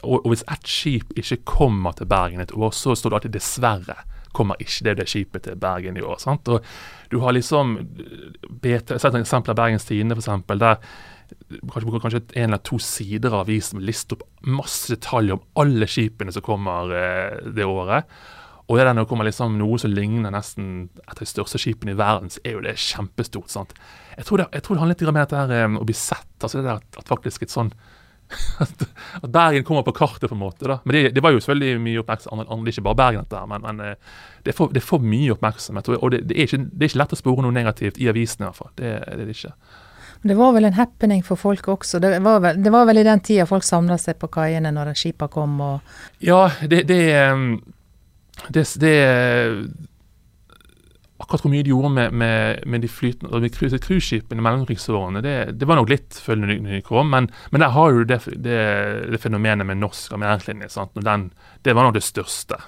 og, 0.03 0.19
og 0.19 0.33
hvis 0.33 0.45
ett 0.51 0.67
skip 0.69 1.15
ikke 1.17 1.45
kommer 1.55 1.95
til 1.97 2.11
Bergen 2.11 2.43
et 2.43 2.53
år, 2.53 2.75
så 2.75 2.99
står 2.99 3.15
det 3.15 3.21
alltid 3.21 3.39
'dessverre' 3.39 4.03
kommer 4.33 4.59
ikke 4.61 4.85
det, 4.85 4.97
det 5.01 5.09
skipet 5.09 5.47
til 5.47 5.57
Bergen 5.57 5.97
i 5.97 6.05
år. 6.05 6.19
Sant? 6.23 6.49
Og 6.49 6.65
du 7.11 7.21
har 7.25 7.33
liksom 7.33 7.79
Jeg 8.63 8.83
sett 8.87 9.15
et 9.15 9.21
eksempel 9.23 9.55
av 9.55 9.57
Bergens 9.57 9.87
Tidende, 9.89 10.17
f.eks. 10.19 10.45
der 10.61 10.77
kanskje, 11.73 12.01
kanskje 12.03 12.25
en 12.41 12.49
eller 12.51 12.65
to 12.65 12.79
sider 12.83 13.33
av 13.33 13.47
avisen 13.47 13.83
lister 13.85 14.19
opp 14.19 14.27
masse 14.49 14.91
detaljer 14.93 15.37
om 15.39 15.47
alle 15.63 15.89
skipene 15.91 16.35
som 16.35 16.45
kommer 16.45 16.93
eh, 16.97 17.39
det 17.55 17.67
året. 17.69 18.09
Og 18.69 18.77
det 18.77 18.85
der 18.85 18.97
når 18.97 19.07
det 19.07 19.09
kommer 19.09 19.25
liksom 19.25 19.55
noe 19.57 19.79
som 19.81 19.93
ligner 19.97 20.33
nesten 20.33 20.91
et 21.07 21.15
av 21.15 21.23
de 21.23 21.29
største 21.29 21.61
skipene 21.61 21.95
i 21.95 21.99
verden, 21.99 22.29
så 22.33 22.43
er 22.45 22.59
jo 22.59 22.65
det 22.67 22.75
kjempestort. 22.77 23.49
sant? 23.49 23.73
Jeg 24.17 24.29
tror 24.29 24.43
det, 24.43 24.49
jeg 24.53 24.65
tror 24.65 24.77
det 24.77 24.83
handler 24.83 24.99
litt 24.99 25.09
om 25.09 25.21
dette 25.21 25.39
her, 25.41 25.65
um, 25.65 25.79
å 25.81 25.87
bli 25.89 25.97
sett. 25.97 26.29
altså 26.43 26.61
det 26.61 26.69
der 26.69 26.83
at, 27.01 27.09
faktisk 27.09 27.47
et 27.47 27.55
sånn 27.55 27.73
at, 28.61 28.85
at, 29.23 29.31
Bergen 29.33 29.65
kommer 29.65 29.87
på 29.87 29.95
kartet, 29.97 30.29
på 30.29 30.37
en 30.37 30.43
måte. 30.43 30.69
da. 30.69 30.83
Men 30.85 30.99
det, 30.99 31.03
det 31.17 31.25
var 31.25 31.33
jo 31.33 31.41
selvfølgelig 31.41 31.81
mye 31.81 32.03
oppmerksomhet. 32.03 32.51
Det 32.53 32.59
er 32.61 32.77
ikke 32.77 32.87
bare 32.91 33.01
Bergen, 33.01 33.25
dette 33.25 33.45
men, 33.49 33.65
men 33.65 33.81
det, 33.81 33.95
det, 34.45 34.55
for, 34.59 34.75
det, 34.75 34.85
får, 34.85 35.01
mye 35.01 35.33
oppmerksomhet. 35.33 35.89
Og 35.97 36.13
det, 36.13 36.27
det, 36.29 36.37
er 36.37 36.51
ikke, 36.51 36.61
det, 36.69 36.83
er 36.83 36.93
ikke, 36.93 37.01
lett 37.07 37.17
å 37.17 37.23
spore 37.23 37.47
noe 37.47 37.57
negativt 37.57 37.97
i 37.97 38.11
avisene, 38.13 38.45
i 38.45 38.51
hvert 38.51 38.61
fall. 38.61 38.75
Det, 38.77 38.93
det 39.01 39.17
er 39.17 39.25
det 39.25 39.39
ikke. 39.39 39.55
Det 40.23 40.35
var 40.35 40.53
vel 40.57 40.67
en 40.69 40.75
happening 40.79 41.23
for 41.25 41.39
folk 41.39 41.69
også. 41.69 42.01
Det 42.03 42.19
var 42.25 42.41
vel, 42.43 42.63
det 42.63 42.73
var 42.75 42.89
vel 42.89 42.99
i 42.99 43.07
den 43.07 43.21
tida 43.25 43.47
folk 43.47 43.67
samla 43.67 43.99
seg 44.01 44.19
på 44.19 44.31
kaiene 44.35 44.73
når 44.75 44.95
skipa 44.99 45.29
kom 45.31 45.61
og 45.63 46.25
Ja, 46.25 46.49
det, 46.67 46.83
det, 46.89 47.03
um, 47.31 47.53
det, 48.51 48.65
det 48.83 48.97
akkurat 51.19 51.43
hvor 51.45 51.53
mye 51.53 51.67
de 51.67 51.73
gjorde 51.73 51.91
med, 51.95 52.15
med, 52.15 52.65
med 52.67 52.83
de 52.83 52.91
flytende 52.91 53.41
med 53.43 53.55
cruiseskipene 53.55 54.41
i 54.41 54.47
mellomkrigsårene, 54.47 55.23
det, 55.23 55.35
det, 55.59 55.67
var 55.69 55.81
nok 55.81 55.91
litt 55.91 56.19
før 56.23 56.45
de 56.47 56.81
kom. 56.87 57.11
Men, 57.11 57.31
men, 57.51 57.63
der 57.63 57.75
har 57.75 57.93
du 57.93 58.05
det, 58.07 58.21
fenomenet 59.23 59.67
med 59.67 59.81
norsk 59.83 60.15
armeringslinje. 60.15 60.71
Det 61.65 61.75
var 61.75 61.89
nok 61.89 61.99
det 61.99 62.07
største. 62.07 62.61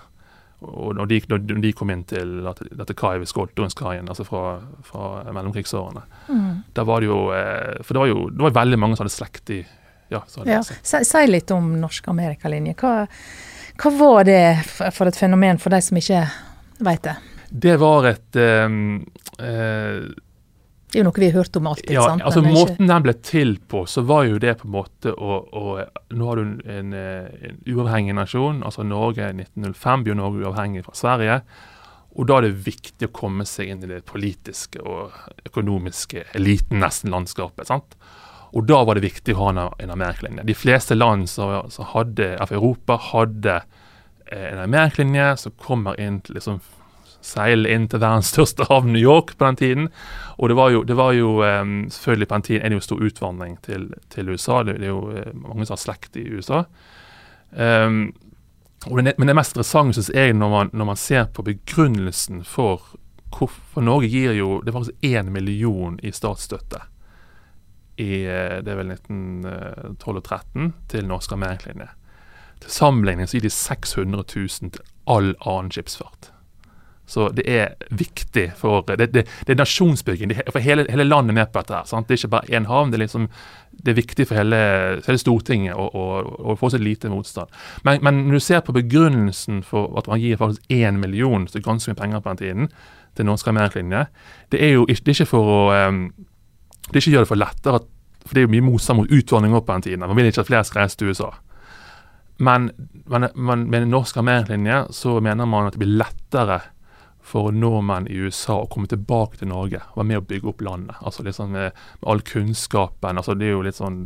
Og 0.60 0.94
når 0.96 1.08
de, 1.08 1.18
når 1.30 1.60
de 1.64 1.72
kom 1.72 1.90
inn 1.92 2.02
til 2.08 2.40
dette 2.44 2.96
kaiet 2.98 3.22
ved 3.22 3.30
Skoltorunskaien, 3.30 4.08
altså 4.12 4.26
fra, 4.28 4.58
fra 4.84 5.06
mellomkrigsårene, 5.32 6.02
mm. 6.28 6.50
da 6.76 6.84
var 6.84 7.00
det 7.00 7.08
jo 7.08 7.20
eh, 7.32 7.80
For 7.80 7.96
det 7.96 8.02
var 8.02 8.10
jo 8.10 8.26
det 8.28 8.44
var 8.44 8.58
veldig 8.60 8.80
mange 8.80 8.98
som 8.98 9.06
hadde 9.06 9.16
slekt 9.16 9.54
i 9.56 9.62
ja, 10.10 10.20
ja. 10.44 10.58
Si, 10.66 11.04
si 11.06 11.26
litt 11.30 11.52
om 11.54 11.68
norsk 11.78 12.08
amerikalinje. 12.10 12.74
Hva, 12.80 13.06
hva 13.78 13.92
var 13.94 14.24
det 14.26 14.42
for 14.66 15.06
et 15.06 15.14
fenomen 15.14 15.60
for 15.62 15.70
de 15.70 15.78
som 15.86 16.00
ikke 16.00 16.24
vet 16.82 17.04
det? 17.04 17.14
Det 17.50 17.76
var 17.78 18.08
et 18.10 18.38
um, 18.66 18.98
uh, 19.38 20.02
det 20.90 20.98
er 20.98 21.04
jo 21.04 21.06
noe 21.06 21.22
vi 21.22 21.28
har 21.30 21.36
hørt 21.38 21.56
om 21.56 21.68
alltid. 21.70 21.92
Ja, 21.94 22.04
sant? 22.10 22.24
altså 22.26 22.42
Måten 22.42 22.88
den 22.90 23.04
ble 23.04 23.12
til 23.22 23.52
på, 23.70 23.84
så 23.86 24.02
var 24.06 24.24
jo 24.26 24.40
det 24.42 24.56
på 24.58 24.66
en 24.66 24.74
måte 24.74 25.12
å, 25.14 25.36
å 25.38 25.74
Nå 26.10 26.30
har 26.30 26.40
du 26.40 26.64
en, 26.66 26.94
en, 26.96 27.60
uavhengig 27.70 28.16
nasjon. 28.18 28.64
altså 28.66 28.82
Norge 28.82 29.28
1905 29.30 30.06
blir 30.06 30.18
Norge 30.18 30.42
uavhengig 30.42 30.82
fra 30.88 30.96
Sverige. 30.98 31.36
Og 32.18 32.26
da 32.26 32.40
er 32.40 32.48
det 32.48 32.64
viktig 32.66 33.06
å 33.06 33.14
komme 33.14 33.46
seg 33.46 33.70
inn 33.70 33.84
i 33.86 33.92
det 33.92 34.00
politiske 34.08 34.82
og 34.82 35.14
økonomiske 35.46 36.26
eliten, 36.34 36.82
nesten 36.82 37.14
landskapet. 37.14 37.70
sant? 37.70 37.94
Og 38.50 38.66
da 38.66 38.80
var 38.82 38.98
det 38.98 39.06
viktig 39.06 39.36
å 39.36 39.44
ha 39.44 39.52
en, 39.52 39.62
en 39.78 39.94
amerikalinje. 39.94 40.48
De 40.48 40.58
fleste 40.58 40.98
land 40.98 41.30
som, 41.30 41.54
hadde, 41.92 42.32
av 42.42 42.50
Europa 42.50 42.98
hadde 43.12 43.60
eh, 43.60 44.48
en 44.50 44.64
amerikalinje 44.66 45.36
som 45.44 45.54
kommer 45.54 46.02
inn 46.02 46.18
til 46.26 46.40
liksom 46.40 46.58
seile 47.24 47.70
inn 47.72 47.86
til 47.90 48.00
verdens 48.02 48.30
største 48.32 48.66
havn, 48.70 48.92
New 48.94 49.02
York, 49.02 49.34
på 49.36 49.46
den 49.46 49.60
tiden. 49.60 49.88
Og 50.38 50.48
det 50.48 50.56
var 50.56 50.72
jo, 50.74 50.82
det 50.84 50.96
var 50.96 51.12
jo 51.16 51.36
um, 51.42 51.90
selvfølgelig 51.90 52.28
på 52.28 52.38
den 52.38 52.46
tiden 52.48 52.72
det 52.72 52.78
jo 52.78 52.86
stor 52.86 53.04
utvandring 53.04 53.58
til, 53.66 53.90
til 54.10 54.30
USA. 54.30 54.62
Det, 54.62 54.78
det, 54.80 54.88
er 54.88 54.94
jo 54.94 55.10
uh, 55.10 55.34
mange 55.34 55.66
som 55.66 55.76
har 55.76 55.84
slekt 55.84 56.16
i 56.16 56.26
USA. 56.30 56.64
Um, 57.50 58.12
det, 58.80 59.12
men 59.18 59.28
det 59.28 59.36
mest 59.36 59.52
interessante 59.52 59.98
synes 59.98 60.12
jeg 60.14 60.32
når 60.32 60.48
man, 60.48 60.70
når 60.72 60.84
man 60.88 60.96
ser 60.96 61.28
på 61.34 61.44
begrunnelsen 61.44 62.44
for 62.44 62.94
hvorfor 63.30 63.84
Norge 63.84 64.08
gir 64.08 64.32
jo 64.32 64.60
Det 64.64 64.72
var 64.72 64.80
faktisk 64.80 65.04
én 65.04 65.30
million 65.30 65.98
i 66.02 66.10
statsstøtte 66.10 66.80
i 68.00 68.24
uh, 68.24 68.58
det 68.64 68.72
er 68.72 68.78
vel 68.80 68.94
1912 68.96 70.16
og 70.16 70.24
13 70.24 70.72
til 70.88 71.04
norsk 71.06 71.32
armeringslinje. 71.36 71.90
Til 72.60 72.70
sammenligning 72.70 73.28
så 73.28 73.36
gir 73.36 73.44
de 73.44 73.52
600 73.52 74.24
000 74.36 74.72
til 74.72 74.84
all 75.06 75.34
annen 75.44 75.72
skipsfart. 75.74 76.30
Så 77.10 77.26
det 77.34 77.42
er 77.50 77.72
viktig 77.90 78.52
for 78.58 78.86
Det, 78.86 79.08
det, 79.10 79.24
det 79.46 79.54
er 79.54 79.58
nasjonsbygging. 79.58 80.30
For 80.52 80.62
hele, 80.62 80.84
hele, 80.88 81.04
landet 81.04 81.32
er 81.32 81.38
med 81.40 81.50
på 81.50 81.58
dette. 81.58 81.74
her, 81.74 81.88
sant? 81.88 82.06
Det 82.06 82.14
er 82.14 82.20
ikke 82.20 82.36
bare 82.36 82.54
én 82.54 82.68
havn. 82.70 82.92
Det 82.92 83.00
er, 83.00 83.04
liksom, 83.04 83.26
det 83.72 83.90
er 83.90 83.98
viktig 83.98 84.26
for 84.28 84.38
hele, 84.38 84.60
hele 85.06 85.18
Stortinget 85.18 85.74
å 85.74 86.56
få 86.60 86.70
så 86.70 86.78
lite 86.78 87.10
motstand. 87.10 87.50
Men, 87.82 87.98
men, 88.06 88.22
når 88.28 88.38
du 88.38 88.46
ser 88.46 88.62
på 88.62 88.76
begrunnelsen 88.76 89.64
for 89.66 89.98
at 89.98 90.06
man 90.10 90.22
gir 90.22 90.38
faktisk 90.38 90.62
én 90.70 91.02
million, 91.02 91.48
så 91.50 91.62
ganske 91.64 91.90
mye 91.90 91.98
penger 91.98 92.22
på 92.22 92.34
den 92.34 92.42
tiden, 92.44 92.72
til 93.18 93.26
norsk 93.26 93.48
armeringslinje, 93.50 94.06
det 94.54 94.62
er 94.62 94.76
jo 94.76 94.86
ikke, 94.86 95.02
det 95.02 95.10
er 95.10 95.18
ikke 95.18 95.32
for 95.32 95.54
å 95.56 95.62
um, 95.88 96.04
Det 96.90 96.96
er 96.96 97.02
ikke 97.02 97.12
gjør 97.12 97.24
det 97.26 97.30
for 97.30 97.38
lettere, 97.38 97.78
for 98.26 98.34
det 98.34 98.40
er 98.40 98.46
jo 98.46 98.54
mye 98.54 98.66
motstand 98.66 98.98
mot 98.98 99.12
utvandring 99.14 99.52
på 99.54 99.72
den 99.72 99.82
tiden. 99.82 100.06
Man 100.06 100.16
vil 100.18 100.30
ikke 100.30 100.42
at 100.42 100.48
flere 100.48 100.66
skal 100.66 100.80
reise 100.82 100.98
til 100.98 101.10
USA. 101.10 101.28
Men, 102.40 102.70
men, 103.06 103.28
men 103.34 103.66
med 103.70 103.86
norsk 103.90 104.16
armeringslinje 104.16 104.84
så 104.96 105.20
mener 105.22 105.46
man 105.46 105.68
at 105.68 105.76
det 105.76 105.82
blir 105.82 105.98
lettere 106.00 106.62
for 107.30 107.54
nordmenn 107.54 108.08
i 108.10 108.18
USA 108.24 108.58
å 108.60 108.68
komme 108.70 108.90
tilbake 108.90 109.40
til 109.40 109.50
Norge 109.52 109.82
og 109.92 110.00
være 110.00 110.08
med 110.10 110.20
å 110.20 110.26
bygge 110.32 110.50
opp 110.50 110.64
landet. 110.66 110.98
Altså 111.06 111.24
liksom 111.26 111.54
med, 111.54 111.76
med 112.00 112.10
all 112.12 112.24
kunnskapen. 112.26 113.20
altså 113.20 113.36
det 113.38 113.48
er 113.48 113.54
jo 113.54 113.64
litt 113.66 113.78
sånn 113.78 114.02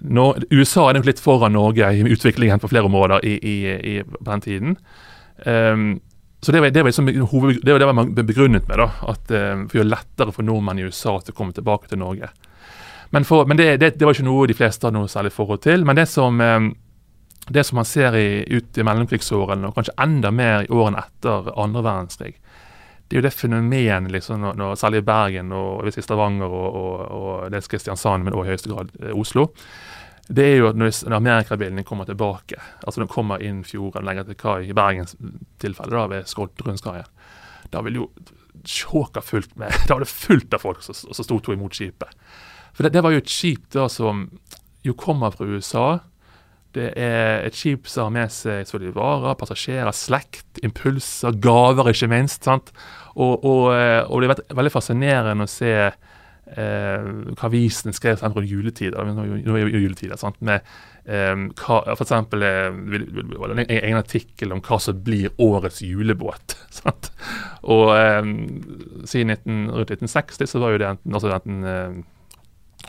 nå, 0.00 0.24
USA 0.50 0.88
er 0.88 0.98
nok 0.98 1.06
litt 1.06 1.22
foran 1.22 1.54
Norge 1.54 1.90
i 1.94 2.02
utviklingen 2.02 2.60
på 2.60 2.70
flere 2.72 2.88
områder 2.88 3.24
i, 3.24 3.34
i, 3.38 3.56
i, 3.94 3.94
på 4.02 4.26
den 4.26 4.42
tiden. 4.42 4.76
Um, 5.46 6.00
så 6.44 6.52
Det 6.52 6.60
var 6.60 6.70
det, 6.70 6.82
var 6.82 6.90
liksom 6.90 7.08
hoved, 7.30 7.60
det, 7.62 7.72
var 7.72 7.78
det 7.78 7.92
man 7.92 8.14
begrunnet 8.14 8.68
med. 8.68 8.78
da, 8.78 8.90
at 9.08 9.30
um, 9.30 9.68
For 9.68 9.78
å 9.78 9.80
gjøre 9.80 9.92
lettere 9.92 10.34
for 10.34 10.44
nordmenn 10.44 10.82
i 10.82 10.88
USA 10.88 11.14
til 11.20 11.32
å 11.32 11.38
komme 11.38 11.56
tilbake 11.56 11.88
til 11.88 12.02
Norge. 12.02 12.28
Men, 13.14 13.24
for, 13.24 13.46
men 13.46 13.56
det, 13.56 13.78
det, 13.80 14.02
var 14.02 14.12
ikke 14.12 14.26
noe 14.26 14.48
de 14.50 14.56
fleste 14.58 14.84
hadde 14.84 14.98
noe 14.98 15.08
særlig 15.08 15.32
forhold 15.32 15.62
til. 15.64 15.86
Men 15.86 15.96
det 15.96 16.08
som 16.10 16.40
um, 16.40 16.72
det 17.48 17.64
som 17.64 17.76
man 17.76 17.84
ser 17.84 18.16
i, 18.16 18.44
ut 18.48 18.78
i 18.78 18.84
mellomkrigsårene, 18.86 19.68
og 19.68 19.76
kanskje 19.76 19.96
enda 20.00 20.30
mer 20.32 20.64
i 20.64 20.70
årene 20.72 21.02
etter 21.04 21.50
andre 21.60 21.82
verdenskrig, 21.84 22.36
det 23.04 23.16
er 23.16 23.20
jo 23.20 23.24
det 23.26 23.34
fenomenet, 23.36 24.12
liksom, 24.12 24.40
når, 24.40 24.54
når, 24.56 24.78
særlig 24.80 25.02
i 25.02 25.06
Bergen 25.06 25.52
og 25.52 25.88
i 25.88 26.02
Stavanger 26.02 26.48
og, 26.48 26.78
og, 26.78 27.02
og 27.18 27.50
dels 27.52 27.68
Kristiansand, 27.68 28.24
men 28.24 28.32
også 28.32 28.46
i 28.46 28.52
høyeste 28.54 28.70
grad 28.72 28.94
eh, 29.02 29.12
Oslo. 29.12 29.50
Det 30.24 30.46
er 30.54 30.56
jo 30.56 30.70
at 30.70 30.78
når, 30.80 30.94
når 31.04 31.16
amerikabilene 31.18 31.84
kommer 31.84 32.08
tilbake, 32.08 32.56
altså 32.80 33.02
når 33.02 33.10
de 33.10 33.12
kommer 33.12 33.44
inn 33.44 33.60
fjorden 33.68 34.08
lenger 34.08 34.24
til 34.30 34.38
kai, 34.40 34.62
i 34.70 34.76
Bergens 34.76 35.18
tilfelle, 35.60 35.92
da 35.92 36.06
ved 36.14 36.30
Skolterundskaien, 36.32 37.12
da 37.74 37.84
vil 37.84 38.00
jo 38.00 38.08
sjåka 38.64 39.20
fullt 39.20 39.52
med 39.60 39.74
Da 39.88 39.98
var 39.98 40.04
det 40.04 40.08
fullt 40.08 40.56
av 40.56 40.64
folk 40.64 40.80
som, 40.82 40.96
som 40.96 41.26
sto 41.26 41.38
to 41.44 41.52
imot 41.52 41.76
skipet. 41.76 42.16
For 42.72 42.86
det, 42.86 42.94
det 42.96 43.04
var 43.04 43.12
jo 43.12 43.20
et 43.20 43.30
skip 43.30 43.68
da 43.74 43.84
som 43.92 44.26
jo 44.84 44.96
kommer 44.96 45.34
fra 45.34 45.46
USA 45.46 45.86
det 46.74 46.90
er 47.00 47.46
et 47.46 47.56
skip 47.56 47.88
som 47.90 48.08
har 48.08 48.14
med 48.16 48.32
seg 48.34 48.88
varer, 48.94 49.36
passasjerer, 49.38 49.94
slekt, 49.94 50.60
impulser, 50.66 51.36
gaver, 51.42 51.92
ikke 51.92 52.10
minst. 52.10 52.44
sant? 52.44 52.72
Og, 53.14 53.44
og, 53.44 53.68
eh, 53.76 54.02
og 54.08 54.22
det 54.22 54.34
er 54.34 54.58
veldig 54.58 54.74
fascinerende 54.74 55.46
å 55.46 55.50
se 55.50 55.74
eh, 55.80 57.06
hva 57.06 57.46
avisen 57.48 57.94
skrev 57.94 58.22
rundt 58.24 58.50
juletider. 58.50 59.06
Nå 59.06 59.56
er 59.56 59.68
jo 59.68 59.84
juletider. 59.84 60.18
sant, 60.20 60.40
med 60.40 60.64
eh, 61.06 61.34
hva, 61.34 61.80
for 61.94 62.04
eksempel, 62.04 62.42
eh, 62.42 62.66
en 62.70 63.64
egen 63.66 64.00
artikkel 64.00 64.54
om 64.54 64.62
hva 64.64 64.80
som 64.82 64.98
blir 65.04 65.30
årets 65.38 65.82
julebåt. 65.86 66.56
sant, 66.80 67.12
Og 67.62 67.94
eh, 67.96 68.20
siden 69.06 69.36
19, 69.36 69.70
rundt 69.70 69.94
1960 69.94 70.50
så 70.50 70.62
var 70.62 70.74
jo 70.74 70.82
det 70.82 70.90
enten, 70.90 71.14
altså 71.14 71.32
enten 71.34 71.64
eh, 71.64 72.02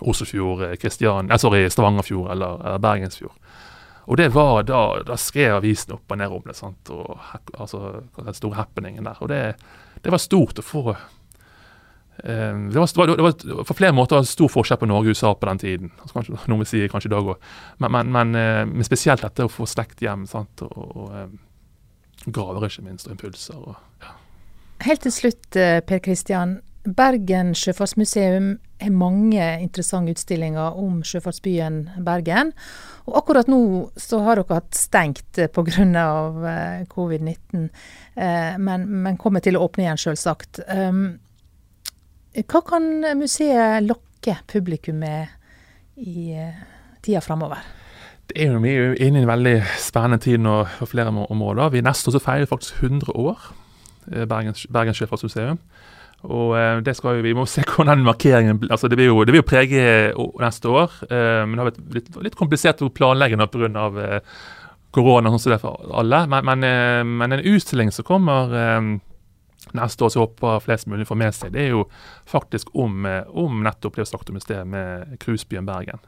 Oslofjord, 0.01 0.65
Kristian, 0.81 1.31
eh, 1.31 1.39
sorry, 1.39 1.69
Stavangerfjord 1.69 2.31
eller, 2.31 2.61
eller 2.65 2.81
Bergensfjord. 2.83 3.35
Og 4.05 4.17
det 4.17 4.29
var 4.35 4.63
da, 4.67 4.81
da 5.05 5.17
skrev 5.17 5.57
avisen 5.57 5.95
opp 5.95 6.11
og 6.11 6.19
ned 6.21 6.33
om 6.33 6.43
det. 6.45 6.55
sant, 6.57 6.89
og 6.93 7.19
altså, 7.57 8.01
Den 8.17 8.37
store 8.37 8.59
happeningen 8.59 9.07
der. 9.07 9.21
Og 9.21 9.29
det, 9.31 9.41
det 10.03 10.13
var 10.13 10.21
stort 10.21 10.61
å 10.61 10.65
få 10.65 10.95
Ehm, 12.23 12.71
det 12.71 12.79
var, 12.79 13.07
det 13.07 13.23
var, 13.23 13.63
for 13.63 13.73
flere 13.73 13.93
måter 13.93 14.15
var 14.15 14.23
det 14.23 14.31
stor 14.31 14.49
forskjell 14.51 14.79
på 14.79 14.87
Norge 14.87 15.11
og 15.11 15.17
USA 15.17 15.33
på 15.35 15.49
den 15.49 15.59
tiden. 15.59 15.91
Altså, 15.99 16.13
kanskje, 16.13 16.37
noen 16.47 16.63
vil 16.63 16.69
si 16.69 16.83
kanskje 16.91 17.09
i 17.11 17.15
dag 17.15 17.31
òg. 17.33 17.49
Men, 17.83 17.91
men, 17.91 18.13
men, 18.15 18.35
eh, 18.39 18.61
men, 18.69 18.87
spesielt 18.87 19.25
dette 19.25 19.45
å 19.45 19.51
få 19.51 19.67
slekt 19.69 20.03
hjem. 20.05 20.25
Sant? 20.29 20.63
Og, 20.65 20.85
og 20.95 21.17
ehm, 21.19 21.35
graver, 22.25 22.69
ikke 22.69 22.85
minst, 22.87 23.09
og 23.09 23.17
impulser. 23.17 23.59
Og, 23.59 23.75
ja. 24.03 24.15
Helt 24.85 25.03
til 25.05 25.15
slutt, 25.15 25.49
eh, 25.59 25.81
Per 25.85 26.01
Kristian. 26.05 26.59
Bergen 26.85 27.55
sjøfartsmuseum 27.57 28.55
har 28.81 28.91
mange 28.91 29.45
interessante 29.63 30.15
utstillinger 30.15 30.79
om 30.81 31.01
sjøfartsbyen 31.05 31.81
Bergen. 32.05 32.51
Og 33.05 33.19
akkurat 33.21 33.49
nå 33.51 33.59
så 33.99 34.19
har 34.25 34.41
dere 34.41 34.59
hatt 34.59 34.75
stengt 34.77 35.39
eh, 35.39 35.51
pga. 35.51 35.85
covid-19, 36.91 37.69
men, 38.59 38.83
men 39.03 39.17
kommer 39.19 39.43
til 39.43 39.57
å 39.57 39.65
åpne 39.65 39.83
igjen, 39.83 39.99
selvsagt. 39.99 40.61
Um, 40.71 41.17
hva 42.35 42.61
kan 42.67 42.87
museet 43.19 43.83
lokke 43.85 44.37
publikum 44.51 45.01
med 45.03 45.27
i 45.95 46.31
uh, 46.35 46.63
tida 47.03 47.21
framover? 47.23 47.63
Det 48.27 48.41
er 48.41 48.51
jo, 48.51 48.59
Vi 48.59 48.73
er 48.73 48.95
inne 49.05 49.19
i 49.19 49.21
en 49.21 49.29
veldig 49.29 49.55
spennende 49.79 50.17
tid 50.17 50.41
nå 50.41 50.63
på 50.79 50.87
flere 50.89 51.13
områder. 51.13 51.69
Vi 51.69 51.81
Neste 51.85 52.09
år 52.09 52.17
så 52.17 52.23
feirer 52.23 52.49
faktisk 52.49 52.81
100 52.81 53.11
år, 53.15 53.39
eh, 54.11 54.25
Bergens, 54.25 54.67
Bergens 54.73 54.97
Sjøfartsmuseum. 54.97 55.59
Og 56.25 56.55
eh, 56.57 56.81
det 56.85 56.95
skal 56.97 57.19
jo, 57.19 57.25
Vi 57.25 57.33
må 57.37 57.45
se 57.49 57.63
hvordan 57.69 58.03
markeringen 58.05 58.63
altså 58.69 58.89
Det 58.89 58.97
vil 58.99 59.11
jo, 59.11 59.23
det 59.23 59.35
jo 59.43 59.47
prege 59.47 59.87
neste 60.41 60.69
år. 60.69 60.93
men 61.09 61.55
det 61.55 61.61
har 61.61 61.71
vært 61.71 61.81
litt, 61.95 62.13
litt 62.29 62.37
komplisert 62.39 62.81
å 62.81 62.93
planlegge 62.93 63.37
pga. 63.47 63.89
Uh, 63.95 64.37
korona, 64.95 65.27
sånn 65.27 65.59
som. 65.59 66.29
Men, 66.31 66.45
men, 66.47 66.61
men 67.19 67.35
en 67.35 67.41
utstilling 67.43 67.89
som 67.91 68.05
kommer 68.07 68.53
neste 69.73 70.03
år 70.03 70.09
så 70.09 70.19
håper 70.19 70.59
flest 70.59 70.87
mulig 70.87 71.07
får 71.07 71.19
med 71.19 71.35
seg, 71.35 71.53
det 71.53 71.65
er 71.65 71.73
jo 71.73 71.85
faktisk 72.29 72.71
om, 72.75 73.05
eh, 73.05 73.23
om 73.29 73.63
nettopp 73.63 73.95
det 73.95 74.05
vi 74.05 74.11
snakket 74.11 74.29
om 74.29 74.37
i 74.37 74.43
sted, 74.43 74.67
med 74.67 75.17
cruisebyen 75.19 75.65
Bergen. 75.65 75.99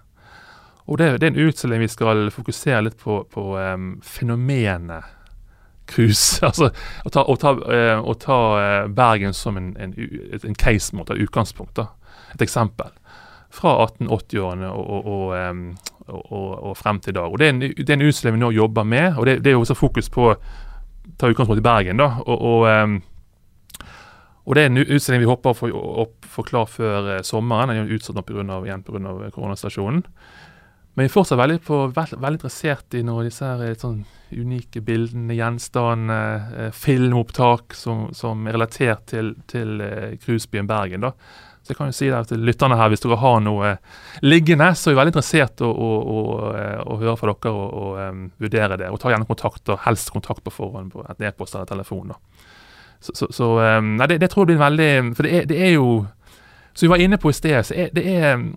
Og 0.88 0.98
det, 0.98 1.18
det, 1.20 1.28
er 1.28 1.34
en 1.34 1.48
utstilling 1.50 1.84
vi 1.84 1.92
skal 1.92 2.30
fokusere 2.32 2.86
litt 2.86 3.00
på, 3.02 3.20
på 3.32 3.58
um, 3.58 3.98
fenomenet 4.04 5.17
cruise. 5.88 6.39
altså 6.47 6.69
å 7.06 7.13
ta, 7.13 7.23
å 7.23 7.36
ta, 7.39 7.54
uh, 7.58 8.00
å 8.04 8.15
ta 8.19 8.39
uh, 8.58 8.88
Bergen 8.91 9.36
som 9.36 9.58
en, 9.60 9.73
en, 9.80 9.95
en 10.38 10.58
case, 10.58 10.95
måte, 10.95 11.15
et 11.15 11.28
utgangspunkt. 11.28 11.76
da, 11.80 11.89
Et 12.36 12.45
eksempel. 12.45 12.93
Fra 13.54 13.78
1880-årene 13.88 14.69
og, 14.69 15.06
og, 15.08 15.36
og, 16.08 16.50
og, 16.69 16.73
frem 16.78 17.00
til 17.00 17.15
i 17.15 17.17
dag. 17.17 17.32
Og 17.32 17.39
Det 17.39 17.47
er 17.47 17.54
en, 17.56 17.62
det 17.63 17.89
er 17.89 17.95
en 17.95 18.08
utstilling 18.10 18.36
vi 18.38 18.43
nå 18.43 18.52
jobber 18.52 18.84
med. 18.84 19.17
og 19.17 19.26
Det, 19.26 19.39
det 19.43 19.54
er 19.54 19.60
også 19.60 19.78
fokus 19.80 20.12
på 20.13 20.32
å 20.34 20.36
ta 21.17 21.30
utgangspunkt 21.32 21.63
i 21.63 21.65
Bergen. 21.65 21.97
da, 21.97 22.12
og, 22.28 22.67
og 24.47 24.56
Det 24.56 24.63
er 24.63 24.69
en 24.71 24.80
utstilling 24.80 25.23
vi 25.23 25.28
håper 25.28 25.52
å 25.52 26.08
få, 26.23 26.43
klar 26.47 26.69
før 26.71 27.10
eh, 27.17 27.23
sommeren. 27.28 27.73
Den 27.73 27.88
er 27.88 27.95
utsatt 27.97 28.19
pga. 28.26 29.32
koronastasjonen. 29.36 30.06
Men 30.98 31.06
vi 31.06 31.12
er 31.12 31.14
fortsatt 31.14 31.38
veldig, 31.38 31.60
på, 31.62 31.78
veldig, 31.94 32.18
veldig 32.18 32.40
interessert 32.40 32.96
i 32.98 33.04
noen 33.06 33.20
av 33.22 33.28
disse 33.28 33.46
her, 33.46 33.60
eh, 33.68 33.76
sånn 33.78 34.00
unike 34.34 34.82
bildene, 34.82 35.36
gjenstandene, 35.38 36.16
eh, 36.58 36.72
filmopptak 36.74 37.76
som, 37.78 38.08
som, 38.18 38.48
er 38.48 38.56
relatert 38.58 39.04
til, 39.12 39.36
til 39.46 39.76
eh, 39.86 40.16
cruisebyen 40.24 40.66
Bergen. 40.66 41.06
da. 41.06 41.12
Så 41.62 41.76
jeg 41.76 41.78
kan 41.78 41.92
jo 41.92 41.98
si 42.00 42.10
det 42.10 42.24
til 42.32 42.42
lytterne 42.48 42.80
her, 42.80 42.90
Hvis 42.90 43.06
dere 43.06 43.20
har 43.22 43.40
noe 43.46 43.76
liggende, 44.26 44.72
så 44.74 44.90
er 44.90 44.96
vi 44.96 45.00
veldig 45.04 45.14
interessert 45.14 45.62
i 45.62 45.68
å, 45.68 45.70
å, 45.70 46.22
å, 46.82 46.98
høre 46.98 47.16
fra 47.20 47.36
dere 47.36 47.52
og, 47.54 47.74
og 47.84 48.00
um, 48.02 48.24
vurdere 48.42 48.80
det. 48.82 48.90
Og 48.90 48.98
ta 49.04 49.12
gjerne 49.12 49.30
kontakt, 49.30 49.70
og 49.70 49.84
helst 49.84 50.10
kontakt 50.16 50.42
på 50.46 50.54
forhånd 50.56 50.96
på 50.96 51.04
et 51.06 51.22
e-post 51.30 51.60
eller 51.60 51.70
telefon. 51.70 52.16
da. 52.16 52.18
Så, 53.00 53.14
så, 53.14 53.30
så 53.30 53.52
um, 53.60 53.94
nei, 54.00 54.08
det, 54.10 54.18
det, 54.24 54.32
tror 54.34 54.48
jeg 54.48 54.56
blir 54.56 54.64
veldig 54.64 55.14
For 55.14 55.28
det 55.28 55.36
er, 55.36 55.46
det 55.46 55.58
er, 55.62 55.76
jo 55.76 56.08
Som 56.74 56.88
vi 56.88 56.94
var 56.96 57.04
inne 57.06 57.20
på 57.22 57.30
i 57.30 57.38
sted, 57.38 57.60
så 57.68 57.76
er 57.78 57.94
det 57.94 58.08
er 58.16 58.48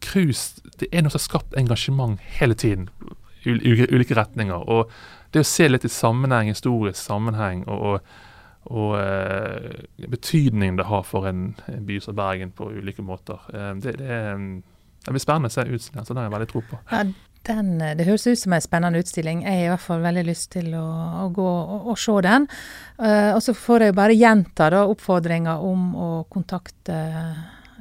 cruise 0.00 0.63
Det 0.80 0.90
er 0.90 1.04
noe 1.04 1.12
som 1.12 1.20
har 1.20 1.28
skapt 1.28 1.58
engasjement 1.58 2.20
hele 2.38 2.56
tiden. 2.58 2.88
I 3.44 3.54
ulike 3.54 4.16
retninger. 4.16 4.68
Og 4.72 4.90
det 5.34 5.42
å 5.42 5.48
se 5.48 5.66
litt 5.68 5.84
i 5.84 5.90
sammenheng, 5.92 6.48
historisk 6.52 7.00
sammenheng, 7.00 7.64
og, 7.66 7.82
og, 7.84 8.22
og 8.70 8.94
uh, 8.96 10.06
betydningen 10.08 10.78
det 10.80 10.88
har 10.88 11.04
for 11.08 11.28
en, 11.28 11.50
by 11.66 11.98
som 12.02 12.16
Bergen 12.16 12.54
på 12.54 12.70
ulike 12.72 13.04
måter, 13.04 13.42
uh, 13.52 13.72
det, 13.82 13.96
det, 14.00 14.08
er, 14.08 14.38
det, 15.04 15.12
blir 15.12 15.22
spennende 15.22 15.50
å 15.50 15.56
se 15.56 15.66
utstillingen. 15.66 16.06
Så 16.06 16.14
det 16.14 16.22
har 16.22 16.30
jeg 16.30 16.36
veldig 16.36 16.50
tro 16.54 16.62
på. 16.70 16.80
Ja, 16.92 17.02
den, 17.44 17.74
eh, 17.82 17.92
det 17.98 18.06
høres 18.08 18.24
ut 18.24 18.40
som 18.40 18.54
en 18.56 18.64
spennende 18.64 19.02
utstilling. 19.04 19.42
Jeg 19.44 19.58
har 19.58 19.66
i 19.66 19.72
hvert 19.74 19.84
fall 19.84 20.06
veldig 20.06 20.24
lyst 20.30 20.52
til 20.54 20.70
å, 20.78 20.86
å 21.24 21.28
gå 21.34 21.48
og, 21.50 21.90
og, 21.90 21.98
se 22.00 22.14
den. 22.24 22.46
Og 23.34 23.42
så 23.44 23.52
får 23.58 23.84
jeg 23.84 23.96
bare 23.98 24.16
gjenta 24.16 24.70
da 24.72 24.86
oppfordringa 24.88 25.58
om 25.60 25.90
å 25.92 26.08
kontakte 26.32 27.02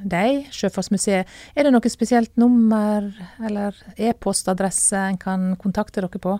deg, 0.09 0.47
Sjøfartsmuseet. 0.53 1.29
Er 1.55 1.67
det 1.67 1.73
noe 1.73 1.91
spesielt 1.91 2.33
nummer 2.39 3.09
eller 3.43 3.77
e-postadresse 3.97 4.99
en 5.09 5.19
kan 5.21 5.53
kontakte 5.61 6.03
dere 6.03 6.21
på? 6.21 6.37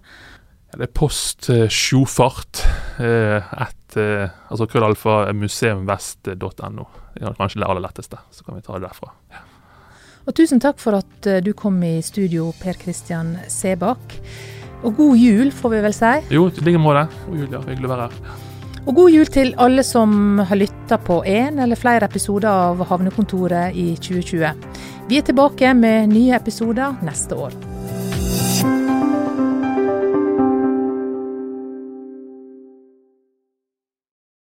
Det 0.74 0.88
er 0.88 0.94
post 0.98 1.52
sjofart 1.70 2.64
uh, 2.98 3.46
at 3.46 3.98
uh, 4.00 4.26
altså 4.50 4.66
krøllalfa 4.66 5.28
museumvest.no. 5.38 6.88
Det 7.14 7.28
er 7.28 7.38
kanskje 7.38 7.62
det 7.62 7.70
aller 7.70 7.86
letteste. 7.86 8.18
Så 8.34 8.46
kan 8.46 8.58
vi 8.58 8.66
ta 8.66 8.80
det 8.80 8.88
derfra. 8.88 9.14
Ja. 9.34 9.44
Og 10.24 10.36
tusen 10.38 10.62
takk 10.64 10.80
for 10.80 10.96
at 10.96 11.28
eh, 11.28 11.42
du 11.44 11.52
kom 11.58 11.82
i 11.84 11.98
studio, 12.06 12.52
Per 12.62 12.78
Kristian 12.80 13.36
Sebakk. 13.52 14.18
Og 14.84 14.96
god 14.96 15.20
jul, 15.20 15.52
får 15.52 15.76
vi 15.76 15.84
vel 15.84 15.96
si? 15.96 16.16
Jo, 16.32 16.48
i 16.48 16.66
like 16.68 16.80
måte. 16.80 17.06
God 17.28 17.44
jul, 17.44 17.52
ja. 17.52 17.64
Hyggelig 17.68 17.90
å 17.90 17.94
være 17.94 18.08
her. 18.08 18.50
Og 18.84 18.96
god 18.98 19.14
jul 19.14 19.30
til 19.32 19.54
alle 19.64 19.84
som 19.88 20.42
har 20.44 20.60
lytta 20.60 20.98
på 21.00 21.22
en 21.24 21.62
eller 21.64 21.80
flere 21.80 22.10
episoder 22.10 22.50
av 22.52 22.84
Havnekontoret 22.90 23.78
i 23.80 23.94
2020. 23.96 24.50
Vi 25.08 25.20
er 25.20 25.30
tilbake 25.30 25.72
med 25.78 26.12
nye 26.12 26.36
episoder 26.36 27.00
neste 27.08 27.38
år. 27.48 27.73